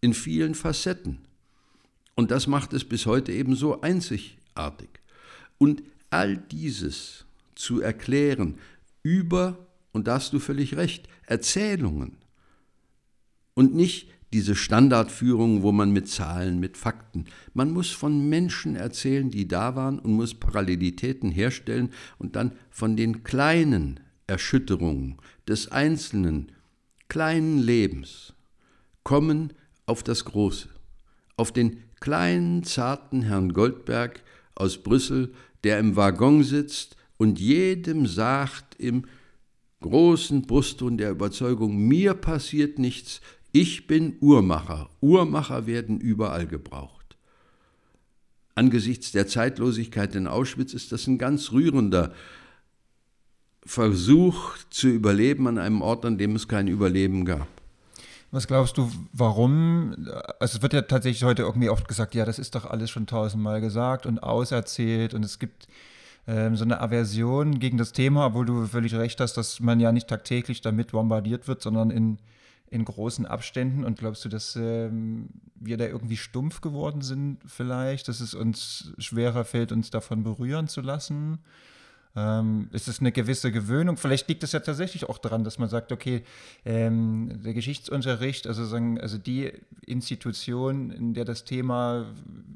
in 0.01 0.15
vielen 0.15 0.55
Facetten. 0.55 1.19
Und 2.17 2.31
das 2.31 2.47
macht 2.47 2.73
es 2.73 2.85
bis 2.85 3.07
heute 3.07 3.33
eben 3.33 3.55
so 3.55 3.81
einzigartig. 3.83 5.00
Und 5.61 5.83
all 6.09 6.39
dieses 6.39 7.27
zu 7.55 7.83
erklären 7.83 8.59
über, 9.03 9.59
und 9.93 10.09
da 10.09 10.15
hast 10.15 10.33
du 10.33 10.39
völlig 10.39 10.77
recht, 10.77 11.07
Erzählungen. 11.27 12.17
Und 13.53 13.75
nicht 13.75 14.09
diese 14.33 14.55
Standardführung, 14.55 15.63
wo 15.63 15.71
man 15.71 15.91
mit 15.91 16.09
Zahlen, 16.09 16.61
mit 16.61 16.79
Fakten, 16.79 17.27
man 17.53 17.73
muss 17.73 17.91
von 17.91 18.31
Menschen 18.31 18.75
erzählen, 18.75 19.31
die 19.31 19.47
da 19.47 19.77
waren 19.77 19.99
und 19.99 20.13
muss 20.13 20.35
Parallelitäten 20.35 21.31
herstellen 21.31 21.91
und 22.19 22.37
dann 22.37 22.53
von 22.71 22.97
den 22.97 23.23
kleinen 23.23 24.01
Erschütterungen 24.27 25.17
des 25.47 25.69
einzelnen 25.69 26.53
kleinen 27.09 27.59
Lebens 27.59 28.33
kommen 29.03 29.53
auf 29.85 30.03
das 30.03 30.25
Große, 30.25 30.69
auf 31.37 31.53
den 31.53 31.83
kleinen, 32.01 32.63
zarten 32.63 33.23
Herrn 33.23 33.53
Goldberg 33.53 34.23
aus 34.55 34.83
Brüssel, 34.83 35.35
der 35.65 35.79
im 35.79 35.97
Waggon 35.97 36.43
sitzt 36.43 36.97
und 37.17 37.39
jedem 37.39 38.07
sagt 38.07 38.75
im 38.81 39.05
großen 39.81 40.43
Brustton 40.43 40.99
der 40.99 41.11
Überzeugung, 41.11 41.87
mir 41.87 42.15
passiert 42.15 42.79
nichts, 42.79 43.21
ich 43.53 43.87
bin 43.87 44.17
Uhrmacher. 44.21 44.91
Uhrmacher 45.01 45.67
werden 45.67 46.01
überall 46.01 46.47
gebraucht. 46.47 47.17
Angesichts 48.55 49.13
der 49.13 49.27
Zeitlosigkeit 49.27 50.15
in 50.15 50.27
Auschwitz 50.27 50.75
ist 50.75 50.93
das 50.93 51.07
ein 51.07 51.19
ganz 51.19 51.53
rührender 51.53 52.13
Versuch 53.65 54.57
zu 54.71 54.89
überleben 54.89 55.47
an 55.47 55.59
einem 55.59 55.83
Ort, 55.83 56.05
an 56.05 56.19
dem 56.19 56.37
es 56.37 56.49
kein 56.49 56.69
Überleben 56.69 57.25
gab. 57.25 57.49
Was 58.33 58.47
glaubst 58.47 58.79
du, 58.79 58.91
warum? 59.13 60.07
Also 60.39 60.57
es 60.57 60.63
wird 60.63 60.73
ja 60.73 60.83
tatsächlich 60.83 61.25
heute 61.25 61.43
irgendwie 61.43 61.69
oft 61.69 61.89
gesagt, 61.89 62.15
ja, 62.15 62.25
das 62.25 62.39
ist 62.39 62.55
doch 62.55 62.65
alles 62.65 62.91
schon 62.91 63.07
tausendmal 63.07 63.61
gesagt 63.61 64.07
und 64.07 64.23
auserzählt 64.23 65.15
und 65.15 65.25
es 65.25 65.41
gibt 65.41 65.67
ähm, 66.29 66.55
so 66.55 66.65
eine 66.65 66.81
Aversion 66.81 67.59
gegen 67.59 67.77
das 67.77 67.93
Thema, 67.93 68.27
obwohl 68.27 68.47
du 68.47 68.67
völlig 68.67 68.95
recht 68.95 69.21
hast, 69.21 69.35
dass 69.35 69.59
man 69.59 69.81
ja 69.81 69.91
nicht 69.91 70.07
tagtäglich 70.07 70.61
damit 70.61 70.93
bombardiert 70.93 71.49
wird, 71.49 71.61
sondern 71.61 71.91
in, 71.91 72.19
in 72.71 72.85
großen 72.85 73.27
Abständen. 73.27 73.85
Und 73.85 73.99
glaubst 73.99 74.25
du, 74.25 74.29
dass 74.29 74.55
ähm, 74.55 75.31
wir 75.57 75.77
da 75.77 75.87
irgendwie 75.87 76.17
stumpf 76.17 76.61
geworden 76.61 77.03
sind 77.03 77.39
vielleicht, 77.47 78.07
dass 78.07 78.21
es 78.21 78.35
uns 78.35 78.93
schwerer 78.99 79.45
fällt, 79.45 79.73
uns 79.73 79.91
davon 79.91 80.23
berühren 80.23 80.69
zu 80.69 80.83
lassen? 80.83 81.41
Ähm, 82.17 82.69
ist 82.73 82.89
es 82.89 83.01
eine 83.01 83.13
gewisse 83.13 83.53
Gewöhnung? 83.53 83.97
Vielleicht 83.97 84.29
liegt 84.29 84.43
es 84.43 84.53
ja 84.53 84.61
tatsächlich 84.61 85.09
auch 85.09 85.19
daran, 85.19 85.45
dass 85.45 85.59
man 85.59 85.69
sagt, 85.69 85.93
okay, 85.93 86.23
ähm, 86.65 87.41
der 87.45 87.55
Geschichtsunterricht, 87.55 88.49
also 88.49 88.65
sagen, 88.65 89.01
also 89.01 89.17
die 89.17 89.53
Institution, 89.87 90.91
in 90.91 91.15
der 91.15 91.25
das 91.25 91.45
Thema, 91.45 92.07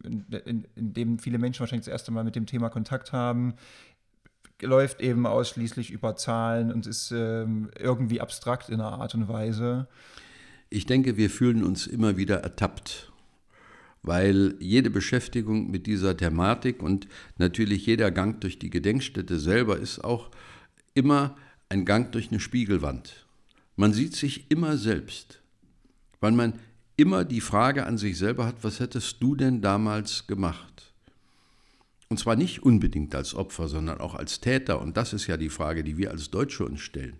in, 0.02 0.24
in, 0.44 0.66
in 0.74 0.92
dem 0.92 1.18
viele 1.18 1.38
Menschen 1.38 1.60
wahrscheinlich 1.60 1.86
das 1.86 1.92
erste 1.92 2.10
Mal 2.10 2.24
mit 2.24 2.34
dem 2.34 2.46
Thema 2.46 2.68
Kontakt 2.68 3.12
haben, 3.12 3.54
läuft 4.60 5.00
eben 5.00 5.26
ausschließlich 5.26 5.90
über 5.90 6.16
Zahlen 6.16 6.72
und 6.72 6.86
ist 6.86 7.12
ähm, 7.12 7.70
irgendwie 7.78 8.20
abstrakt 8.20 8.70
in 8.70 8.80
einer 8.80 8.98
Art 8.98 9.14
und 9.14 9.28
Weise. 9.28 9.86
Ich 10.68 10.86
denke, 10.86 11.16
wir 11.16 11.30
fühlen 11.30 11.62
uns 11.62 11.86
immer 11.86 12.16
wieder 12.16 12.40
ertappt 12.40 13.12
weil 14.04 14.54
jede 14.60 14.90
Beschäftigung 14.90 15.70
mit 15.70 15.86
dieser 15.86 16.16
Thematik 16.16 16.82
und 16.82 17.08
natürlich 17.38 17.86
jeder 17.86 18.10
Gang 18.10 18.40
durch 18.40 18.58
die 18.58 18.70
Gedenkstätte 18.70 19.40
selber 19.40 19.78
ist 19.78 20.04
auch 20.04 20.30
immer 20.92 21.36
ein 21.70 21.84
Gang 21.84 22.12
durch 22.12 22.30
eine 22.30 22.38
Spiegelwand. 22.38 23.26
Man 23.76 23.92
sieht 23.92 24.14
sich 24.14 24.50
immer 24.50 24.76
selbst, 24.76 25.40
weil 26.20 26.32
man 26.32 26.52
immer 26.96 27.24
die 27.24 27.40
Frage 27.40 27.86
an 27.86 27.98
sich 27.98 28.18
selber 28.18 28.46
hat, 28.46 28.62
was 28.62 28.78
hättest 28.78 29.22
du 29.22 29.34
denn 29.34 29.62
damals 29.62 30.26
gemacht? 30.26 30.92
Und 32.08 32.18
zwar 32.18 32.36
nicht 32.36 32.62
unbedingt 32.62 33.14
als 33.14 33.34
Opfer, 33.34 33.66
sondern 33.68 34.00
auch 34.00 34.14
als 34.14 34.40
Täter. 34.40 34.80
Und 34.80 34.96
das 34.96 35.12
ist 35.12 35.26
ja 35.26 35.36
die 35.36 35.48
Frage, 35.48 35.82
die 35.82 35.96
wir 35.96 36.10
als 36.10 36.30
Deutsche 36.30 36.64
uns 36.64 36.80
stellen. 36.80 37.16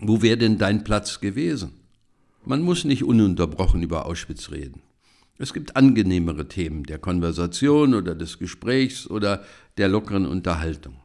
Wo 0.00 0.20
wäre 0.20 0.36
denn 0.36 0.58
dein 0.58 0.84
Platz 0.84 1.20
gewesen? 1.20 1.72
Man 2.44 2.60
muss 2.60 2.84
nicht 2.84 3.04
ununterbrochen 3.04 3.82
über 3.82 4.04
Auschwitz 4.04 4.50
reden. 4.50 4.82
Es 5.38 5.52
gibt 5.52 5.76
angenehmere 5.76 6.48
Themen 6.48 6.84
der 6.84 6.98
Konversation 6.98 7.94
oder 7.94 8.14
des 8.14 8.38
Gesprächs 8.38 9.08
oder 9.08 9.44
der 9.76 9.88
lockeren 9.88 10.26
Unterhaltung. 10.26 11.00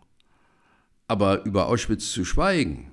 Aber 1.07 1.45
über 1.45 1.67
Auschwitz 1.67 2.11
zu 2.11 2.25
schweigen, 2.25 2.91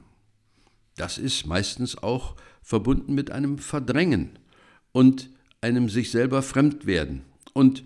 das 0.96 1.18
ist 1.18 1.46
meistens 1.46 1.98
auch 1.98 2.36
verbunden 2.62 3.14
mit 3.14 3.30
einem 3.30 3.58
Verdrängen 3.58 4.38
und 4.92 5.30
einem 5.60 5.88
sich 5.88 6.10
selber 6.10 6.42
Fremdwerden. 6.42 7.22
Und 7.52 7.84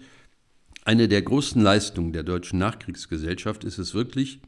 eine 0.84 1.08
der 1.08 1.22
großen 1.22 1.60
Leistungen 1.60 2.12
der 2.12 2.22
deutschen 2.22 2.58
Nachkriegsgesellschaft 2.58 3.64
ist 3.64 3.78
es 3.78 3.94
wirklich, 3.94 4.40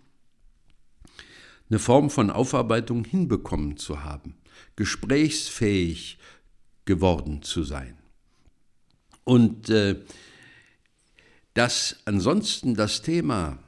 eine 1.68 1.78
Form 1.78 2.10
von 2.10 2.30
Aufarbeitung 2.30 3.04
hinbekommen 3.04 3.76
zu 3.76 4.02
haben, 4.02 4.36
gesprächsfähig 4.76 6.18
geworden 6.84 7.42
zu 7.42 7.62
sein. 7.62 7.99
Und 9.30 9.70
äh, 9.70 9.94
dass 11.54 11.98
ansonsten 12.04 12.74
das 12.74 13.00
Thema 13.00 13.60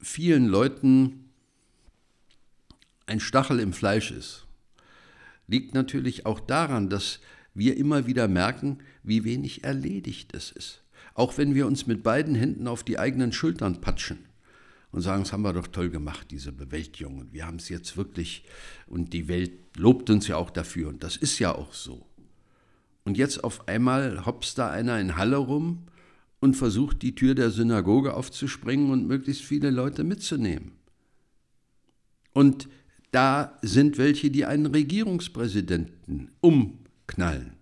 vielen 0.00 0.46
Leuten 0.46 1.30
ein 3.06 3.20
Stachel 3.20 3.60
im 3.60 3.72
Fleisch 3.72 4.10
ist, 4.10 4.44
liegt 5.46 5.72
natürlich 5.72 6.26
auch 6.26 6.40
daran, 6.40 6.90
dass 6.90 7.20
wir 7.54 7.76
immer 7.76 8.08
wieder 8.08 8.26
merken, 8.26 8.78
wie 9.04 9.22
wenig 9.22 9.62
erledigt 9.62 10.34
es 10.34 10.50
ist. 10.50 10.82
Auch 11.14 11.38
wenn 11.38 11.54
wir 11.54 11.68
uns 11.68 11.86
mit 11.86 12.02
beiden 12.02 12.34
Händen 12.34 12.66
auf 12.66 12.82
die 12.82 12.98
eigenen 12.98 13.30
Schultern 13.30 13.80
patschen 13.80 14.18
und 14.90 15.00
sagen, 15.00 15.22
das 15.22 15.32
haben 15.32 15.42
wir 15.42 15.52
doch 15.52 15.68
toll 15.68 15.90
gemacht, 15.90 16.26
diese 16.32 16.50
Bewältigung. 16.50 17.20
Und 17.20 17.32
wir 17.32 17.46
haben 17.46 17.58
es 17.58 17.68
jetzt 17.68 17.96
wirklich, 17.96 18.42
und 18.88 19.12
die 19.12 19.28
Welt 19.28 19.52
lobt 19.76 20.10
uns 20.10 20.26
ja 20.26 20.36
auch 20.38 20.50
dafür. 20.50 20.88
Und 20.88 21.04
das 21.04 21.16
ist 21.16 21.38
ja 21.38 21.54
auch 21.54 21.72
so. 21.72 22.05
Und 23.06 23.16
jetzt 23.16 23.44
auf 23.44 23.68
einmal 23.68 24.26
hopst 24.26 24.58
da 24.58 24.68
einer 24.68 24.98
in 25.00 25.16
Halle 25.16 25.36
rum 25.36 25.84
und 26.40 26.56
versucht, 26.56 27.02
die 27.02 27.14
Tür 27.14 27.36
der 27.36 27.50
Synagoge 27.50 28.14
aufzuspringen 28.14 28.90
und 28.90 29.06
möglichst 29.06 29.44
viele 29.44 29.70
Leute 29.70 30.02
mitzunehmen. 30.02 30.72
Und 32.32 32.68
da 33.12 33.58
sind 33.62 33.96
welche, 33.96 34.32
die 34.32 34.44
einen 34.44 34.66
Regierungspräsidenten 34.66 36.32
umknallen. 36.40 37.52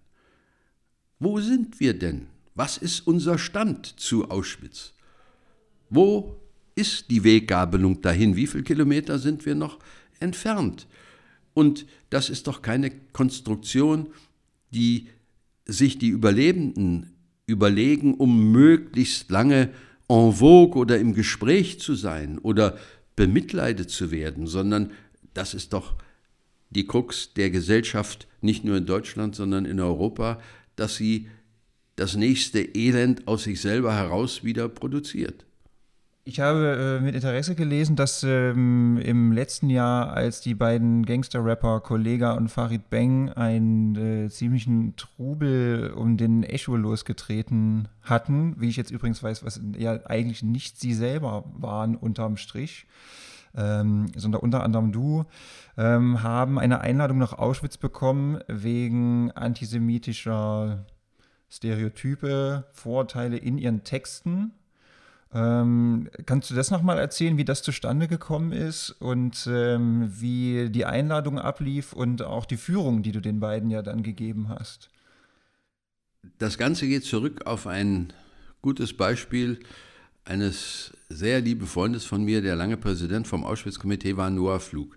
Wo 1.18 1.38
sind 1.40 1.78
wir 1.78 1.98
denn? 1.98 2.26
Was 2.54 2.78
ist 2.78 3.06
unser 3.06 3.36
Stand 3.36 4.00
zu 4.00 4.30
Auschwitz? 4.30 4.94
Wo 5.90 6.40
ist 6.74 7.10
die 7.10 7.22
Weggabelung 7.22 8.00
dahin? 8.00 8.34
Wie 8.34 8.46
viele 8.46 8.64
Kilometer 8.64 9.18
sind 9.18 9.44
wir 9.44 9.54
noch 9.54 9.78
entfernt? 10.20 10.86
Und 11.52 11.84
das 12.08 12.30
ist 12.30 12.46
doch 12.46 12.62
keine 12.62 12.90
Konstruktion, 13.12 14.08
die 14.70 15.08
sich 15.66 15.98
die 15.98 16.08
Überlebenden 16.08 17.14
überlegen, 17.46 18.14
um 18.14 18.52
möglichst 18.52 19.30
lange 19.30 19.70
en 20.08 20.32
vogue 20.32 20.80
oder 20.80 20.98
im 20.98 21.14
Gespräch 21.14 21.80
zu 21.80 21.94
sein 21.94 22.38
oder 22.38 22.78
bemitleidet 23.16 23.90
zu 23.90 24.10
werden, 24.10 24.46
sondern 24.46 24.92
das 25.32 25.54
ist 25.54 25.72
doch 25.72 25.94
die 26.70 26.86
Krux 26.86 27.32
der 27.34 27.50
Gesellschaft, 27.50 28.26
nicht 28.40 28.64
nur 28.64 28.76
in 28.76 28.86
Deutschland, 28.86 29.34
sondern 29.34 29.64
in 29.64 29.80
Europa, 29.80 30.40
dass 30.76 30.96
sie 30.96 31.28
das 31.96 32.16
nächste 32.16 32.60
Elend 32.60 33.28
aus 33.28 33.44
sich 33.44 33.60
selber 33.60 33.94
heraus 33.94 34.42
wieder 34.42 34.68
produziert. 34.68 35.46
Ich 36.26 36.40
habe 36.40 36.98
äh, 37.00 37.04
mit 37.04 37.14
Interesse 37.14 37.54
gelesen, 37.54 37.96
dass 37.96 38.22
ähm, 38.22 38.96
im 38.96 39.30
letzten 39.30 39.68
Jahr, 39.68 40.14
als 40.14 40.40
die 40.40 40.54
beiden 40.54 41.04
Gangster-Rapper 41.04 41.80
Kollega 41.80 42.32
und 42.32 42.48
Farid 42.48 42.88
Bang 42.88 43.28
einen 43.34 43.94
äh, 44.24 44.30
ziemlichen 44.30 44.96
Trubel 44.96 45.92
um 45.94 46.16
den 46.16 46.42
Echo 46.42 46.76
losgetreten 46.76 47.88
hatten, 48.00 48.58
wie 48.58 48.70
ich 48.70 48.76
jetzt 48.76 48.90
übrigens 48.90 49.22
weiß, 49.22 49.44
was 49.44 49.60
ja 49.76 50.00
eigentlich 50.06 50.42
nicht 50.42 50.80
sie 50.80 50.94
selber 50.94 51.44
waren 51.58 51.94
unterm 51.94 52.38
Strich, 52.38 52.86
ähm, 53.54 54.06
sondern 54.16 54.40
unter 54.40 54.62
anderem 54.62 54.92
du, 54.92 55.26
ähm, 55.76 56.22
haben 56.22 56.58
eine 56.58 56.80
Einladung 56.80 57.18
nach 57.18 57.34
Auschwitz 57.34 57.76
bekommen 57.76 58.40
wegen 58.48 59.30
antisemitischer 59.32 60.86
Stereotype, 61.50 62.64
Vorurteile 62.72 63.36
in 63.36 63.58
ihren 63.58 63.84
Texten. 63.84 64.52
Ähm, 65.34 66.08
kannst 66.26 66.50
du 66.50 66.54
das 66.54 66.70
nochmal 66.70 66.98
erzählen, 66.98 67.36
wie 67.36 67.44
das 67.44 67.62
zustande 67.62 68.06
gekommen 68.06 68.52
ist 68.52 68.90
und 69.00 69.48
ähm, 69.50 70.12
wie 70.16 70.70
die 70.70 70.84
Einladung 70.84 71.40
ablief 71.40 71.92
und 71.92 72.22
auch 72.22 72.44
die 72.44 72.56
Führung, 72.56 73.02
die 73.02 73.10
du 73.10 73.20
den 73.20 73.40
beiden 73.40 73.68
ja 73.68 73.82
dann 73.82 74.04
gegeben 74.04 74.48
hast? 74.48 74.90
Das 76.38 76.56
Ganze 76.56 76.86
geht 76.86 77.04
zurück 77.04 77.46
auf 77.46 77.66
ein 77.66 78.12
gutes 78.62 78.96
Beispiel 78.96 79.58
eines 80.24 80.92
sehr 81.08 81.40
lieben 81.40 81.66
Freundes 81.66 82.04
von 82.04 82.24
mir, 82.24 82.40
der 82.40 82.56
lange 82.56 82.76
Präsident 82.76 83.26
vom 83.26 83.44
Auschwitz-Komitee 83.44 84.16
war, 84.16 84.30
Noah 84.30 84.60
Flug. 84.60 84.96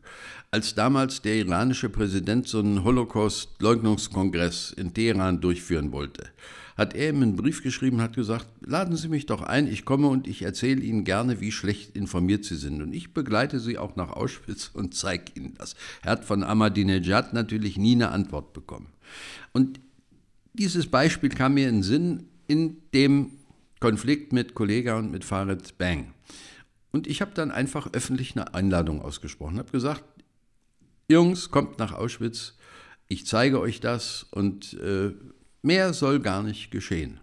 Als 0.52 0.74
damals 0.74 1.22
der 1.22 1.36
iranische 1.36 1.90
Präsident 1.90 2.48
so 2.48 2.60
einen 2.60 2.84
Holocaust-Leugnungskongress 2.84 4.72
in 4.72 4.94
Teheran 4.94 5.42
durchführen 5.42 5.92
wollte, 5.92 6.30
hat 6.78 6.96
er 6.96 7.10
ihm 7.10 7.22
einen 7.24 7.36
Brief 7.36 7.64
geschrieben, 7.64 8.02
hat 8.02 8.16
gesagt, 8.16 8.48
laden 8.62 8.96
Sie 8.96 9.10
mich 9.10 9.26
doch 9.26 9.42
ein, 9.42 9.68
ich 9.68 9.84
komme 9.84 10.08
und 10.08 10.28
ich 10.28 10.44
erzähle 10.44 10.82
Ihnen 10.82 11.04
gerne, 11.04 11.42
wie 11.42 11.52
schlecht 11.52 11.98
informiert 11.98 12.46
Sie 12.46 12.56
sind. 12.56 12.82
Und 12.82 12.94
ich 12.94 13.14
begleite 13.14 13.60
Sie 13.60 13.78
auch 13.78 13.96
nach 13.96 14.12
Auschwitz 14.12 14.70
und 14.74 14.96
zeige 14.96 15.32
Ihnen 15.36 15.56
das. 15.58 15.76
Er 16.04 16.12
hat 16.12 16.26
von 16.26 16.44
Ahmadinejad 16.44 17.34
natürlich 17.34 17.78
nie 17.78 17.96
eine 17.96 18.12
Antwort 18.12 18.54
bekommen. 18.54 18.88
Und 19.54 19.80
dieses 20.54 20.88
Beispiel 20.88 21.30
kam 21.30 21.56
mir 21.56 21.68
in 21.68 21.78
den 21.78 21.84
Sinn 21.84 22.24
in 22.48 22.78
dem 22.94 23.32
Konflikt 23.80 24.34
mit 24.34 24.54
Kollega 24.54 24.98
und 24.98 25.12
mit 25.12 25.24
Farid 25.24 25.78
Bang. 25.78 26.14
Und 26.92 27.08
ich 27.08 27.22
habe 27.22 27.32
dann 27.34 27.52
einfach 27.52 27.94
öffentlich 27.94 28.36
eine 28.36 28.54
Einladung 28.54 29.02
ausgesprochen, 29.02 29.60
habe 29.60 29.72
gesagt, 29.72 30.04
Jungs, 31.10 31.52
kommt 31.52 31.80
nach 31.80 31.94
Auschwitz, 31.94 32.56
ich 33.08 33.26
zeige 33.26 33.60
euch 33.60 33.80
das 33.80 34.24
und 34.32 34.74
äh, 34.74 35.14
mehr 35.62 35.94
soll 35.94 36.20
gar 36.20 36.44
nicht 36.44 36.72
geschehen. 36.72 37.20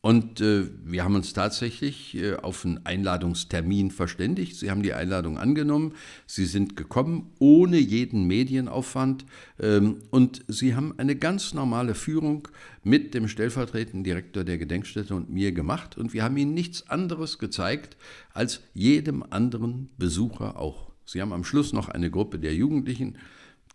Und 0.00 0.40
äh, 0.40 0.68
wir 0.84 1.02
haben 1.02 1.16
uns 1.16 1.32
tatsächlich 1.32 2.16
äh, 2.16 2.36
auf 2.36 2.64
einen 2.64 2.86
Einladungstermin 2.86 3.90
verständigt. 3.90 4.56
Sie 4.56 4.70
haben 4.70 4.84
die 4.84 4.94
Einladung 4.94 5.38
angenommen. 5.38 5.94
Sie 6.26 6.46
sind 6.46 6.76
gekommen 6.76 7.32
ohne 7.40 7.78
jeden 7.78 8.28
Medienaufwand. 8.28 9.26
Ähm, 9.58 9.98
und 10.10 10.44
Sie 10.46 10.76
haben 10.76 10.94
eine 10.98 11.16
ganz 11.16 11.52
normale 11.52 11.96
Führung 11.96 12.46
mit 12.84 13.12
dem 13.12 13.26
stellvertretenden 13.26 14.04
Direktor 14.04 14.44
der 14.44 14.58
Gedenkstätte 14.58 15.16
und 15.16 15.30
mir 15.30 15.50
gemacht. 15.50 15.98
Und 15.98 16.12
wir 16.12 16.22
haben 16.22 16.36
Ihnen 16.36 16.54
nichts 16.54 16.88
anderes 16.88 17.40
gezeigt 17.40 17.96
als 18.32 18.62
jedem 18.74 19.24
anderen 19.28 19.90
Besucher 19.98 20.60
auch. 20.60 20.92
Sie 21.06 21.20
haben 21.20 21.32
am 21.32 21.42
Schluss 21.42 21.72
noch 21.72 21.88
eine 21.88 22.10
Gruppe 22.10 22.38
der 22.38 22.54
Jugendlichen 22.54 23.18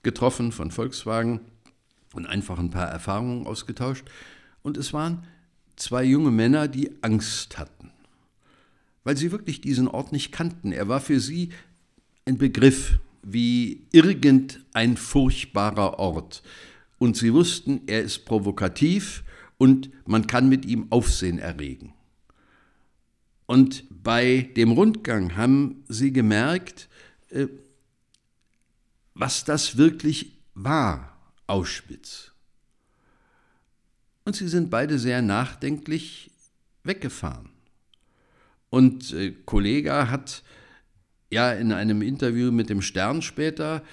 getroffen 0.03 0.53
von 0.53 0.71
Volkswagen 0.71 1.41
und 2.13 2.27
einfach 2.27 2.59
ein 2.59 2.69
paar 2.69 2.87
Erfahrungen 2.87 3.45
ausgetauscht. 3.45 4.05
Und 4.61 4.77
es 4.77 4.93
waren 4.93 5.27
zwei 5.75 6.03
junge 6.03 6.31
Männer, 6.31 6.67
die 6.67 6.91
Angst 7.01 7.57
hatten, 7.57 7.91
weil 9.03 9.17
sie 9.17 9.31
wirklich 9.31 9.61
diesen 9.61 9.87
Ort 9.87 10.11
nicht 10.11 10.31
kannten. 10.31 10.71
Er 10.71 10.87
war 10.87 11.01
für 11.01 11.19
sie 11.19 11.49
ein 12.25 12.37
Begriff 12.37 12.99
wie 13.23 13.87
irgendein 13.91 14.97
furchtbarer 14.97 15.99
Ort. 15.99 16.43
Und 16.99 17.17
sie 17.17 17.33
wussten, 17.33 17.81
er 17.87 18.01
ist 18.01 18.25
provokativ 18.25 19.23
und 19.57 19.89
man 20.05 20.27
kann 20.27 20.49
mit 20.49 20.65
ihm 20.65 20.87
Aufsehen 20.89 21.39
erregen. 21.39 21.93
Und 23.45 23.83
bei 23.89 24.49
dem 24.55 24.71
Rundgang 24.71 25.35
haben 25.35 25.83
sie 25.87 26.11
gemerkt, 26.13 26.89
äh, 27.29 27.47
was 29.13 29.45
das 29.45 29.77
wirklich 29.77 30.37
war, 30.53 31.17
Auschwitz. 31.47 32.32
Und 34.25 34.35
sie 34.35 34.47
sind 34.47 34.69
beide 34.69 34.99
sehr 34.99 35.21
nachdenklich 35.21 36.31
weggefahren. 36.83 37.49
Und 38.69 39.13
äh, 39.13 39.31
Kollega 39.45 40.09
hat 40.09 40.43
ja 41.29 41.51
in 41.51 41.71
einem 41.71 42.01
Interview 42.01 42.51
mit 42.51 42.69
dem 42.69 42.81
Stern 42.81 43.21
später 43.21 43.83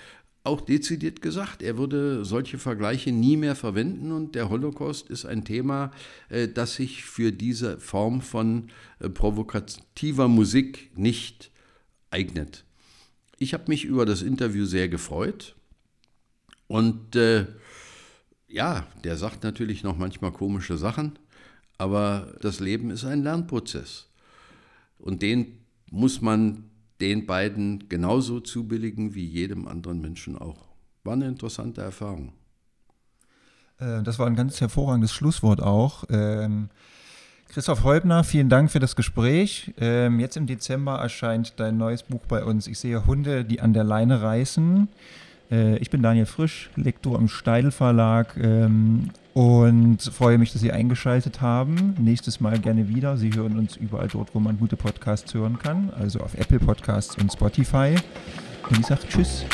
auch 0.42 0.60
dezidiert 0.62 1.20
gesagt, 1.20 1.62
er 1.62 1.76
würde 1.76 2.24
solche 2.24 2.58
Vergleiche 2.58 3.12
nie 3.12 3.36
mehr 3.36 3.54
verwenden 3.54 4.10
und 4.10 4.34
der 4.34 4.48
Holocaust 4.48 5.10
ist 5.10 5.26
ein 5.26 5.44
Thema, 5.44 5.92
äh, 6.30 6.48
das 6.48 6.76
sich 6.76 7.04
für 7.04 7.30
diese 7.30 7.78
Form 7.78 8.22
von 8.22 8.70
äh, 9.00 9.10
provokativer 9.10 10.28
Musik 10.28 10.90
nicht 10.96 11.50
eignet. 12.10 12.64
Ich 13.38 13.52
habe 13.52 13.64
mich 13.68 13.84
über 13.84 14.06
das 14.06 14.22
Interview 14.22 14.64
sehr 14.64 14.88
gefreut 14.88 15.56
und 16.68 17.16
äh, 17.16 17.46
ja, 18.50 18.86
der 19.04 19.16
sagt 19.16 19.44
natürlich 19.44 19.82
noch 19.82 19.96
manchmal 19.96 20.32
komische 20.32 20.76
Sachen, 20.76 21.18
aber 21.78 22.34
das 22.40 22.60
Leben 22.60 22.90
ist 22.90 23.04
ein 23.04 23.22
Lernprozess. 23.22 24.08
Und 24.98 25.22
den 25.22 25.58
muss 25.90 26.20
man 26.20 26.64
den 27.00 27.26
beiden 27.26 27.88
genauso 27.88 28.40
zubilligen 28.40 29.14
wie 29.14 29.24
jedem 29.24 29.66
anderen 29.66 30.00
Menschen 30.00 30.36
auch. 30.36 30.66
War 31.04 31.14
eine 31.14 31.28
interessante 31.28 31.80
Erfahrung. 31.80 32.32
Äh, 33.78 34.02
das 34.02 34.18
war 34.18 34.26
ein 34.26 34.36
ganz 34.36 34.60
hervorragendes 34.60 35.12
Schlusswort 35.12 35.62
auch. 35.62 36.04
Ähm, 36.10 36.68
Christoph 37.48 37.82
Häubner, 37.82 38.22
vielen 38.22 38.48
Dank 38.48 38.70
für 38.70 38.78
das 38.78 38.94
Gespräch. 38.94 39.72
Ähm, 39.78 40.20
jetzt 40.20 40.36
im 40.36 40.46
Dezember 40.46 40.98
erscheint 40.98 41.58
dein 41.58 41.78
neues 41.78 42.02
Buch 42.02 42.24
bei 42.28 42.44
uns. 42.44 42.66
Ich 42.66 42.78
sehe 42.78 43.06
Hunde, 43.06 43.44
die 43.44 43.60
an 43.60 43.72
der 43.72 43.82
Leine 43.82 44.22
reißen. 44.22 44.88
Äh, 45.50 45.76
ich 45.78 45.90
bin 45.90 46.02
Daniel 46.02 46.26
Frisch, 46.26 46.70
Lektor 46.76 47.18
im 47.18 47.28
Steidel 47.28 47.70
Verlag 47.70 48.36
ähm, 48.36 49.10
und 49.34 50.02
freue 50.02 50.38
mich, 50.38 50.52
dass 50.52 50.60
Sie 50.60 50.72
eingeschaltet 50.72 51.40
haben. 51.40 51.94
Nächstes 51.98 52.40
Mal 52.40 52.58
gerne 52.58 52.88
wieder. 52.88 53.16
Sie 53.16 53.32
hören 53.32 53.58
uns 53.58 53.76
überall 53.76 54.08
dort, 54.08 54.34
wo 54.34 54.40
man 54.40 54.58
gute 54.58 54.76
Podcasts 54.76 55.32
hören 55.34 55.58
kann, 55.58 55.90
also 55.90 56.20
auf 56.20 56.34
Apple 56.34 56.58
Podcasts 56.58 57.16
und 57.18 57.32
Spotify. 57.32 57.94
Und 58.68 58.80
ich 58.80 58.86
sage 58.86 59.02
Tschüss. 59.08 59.44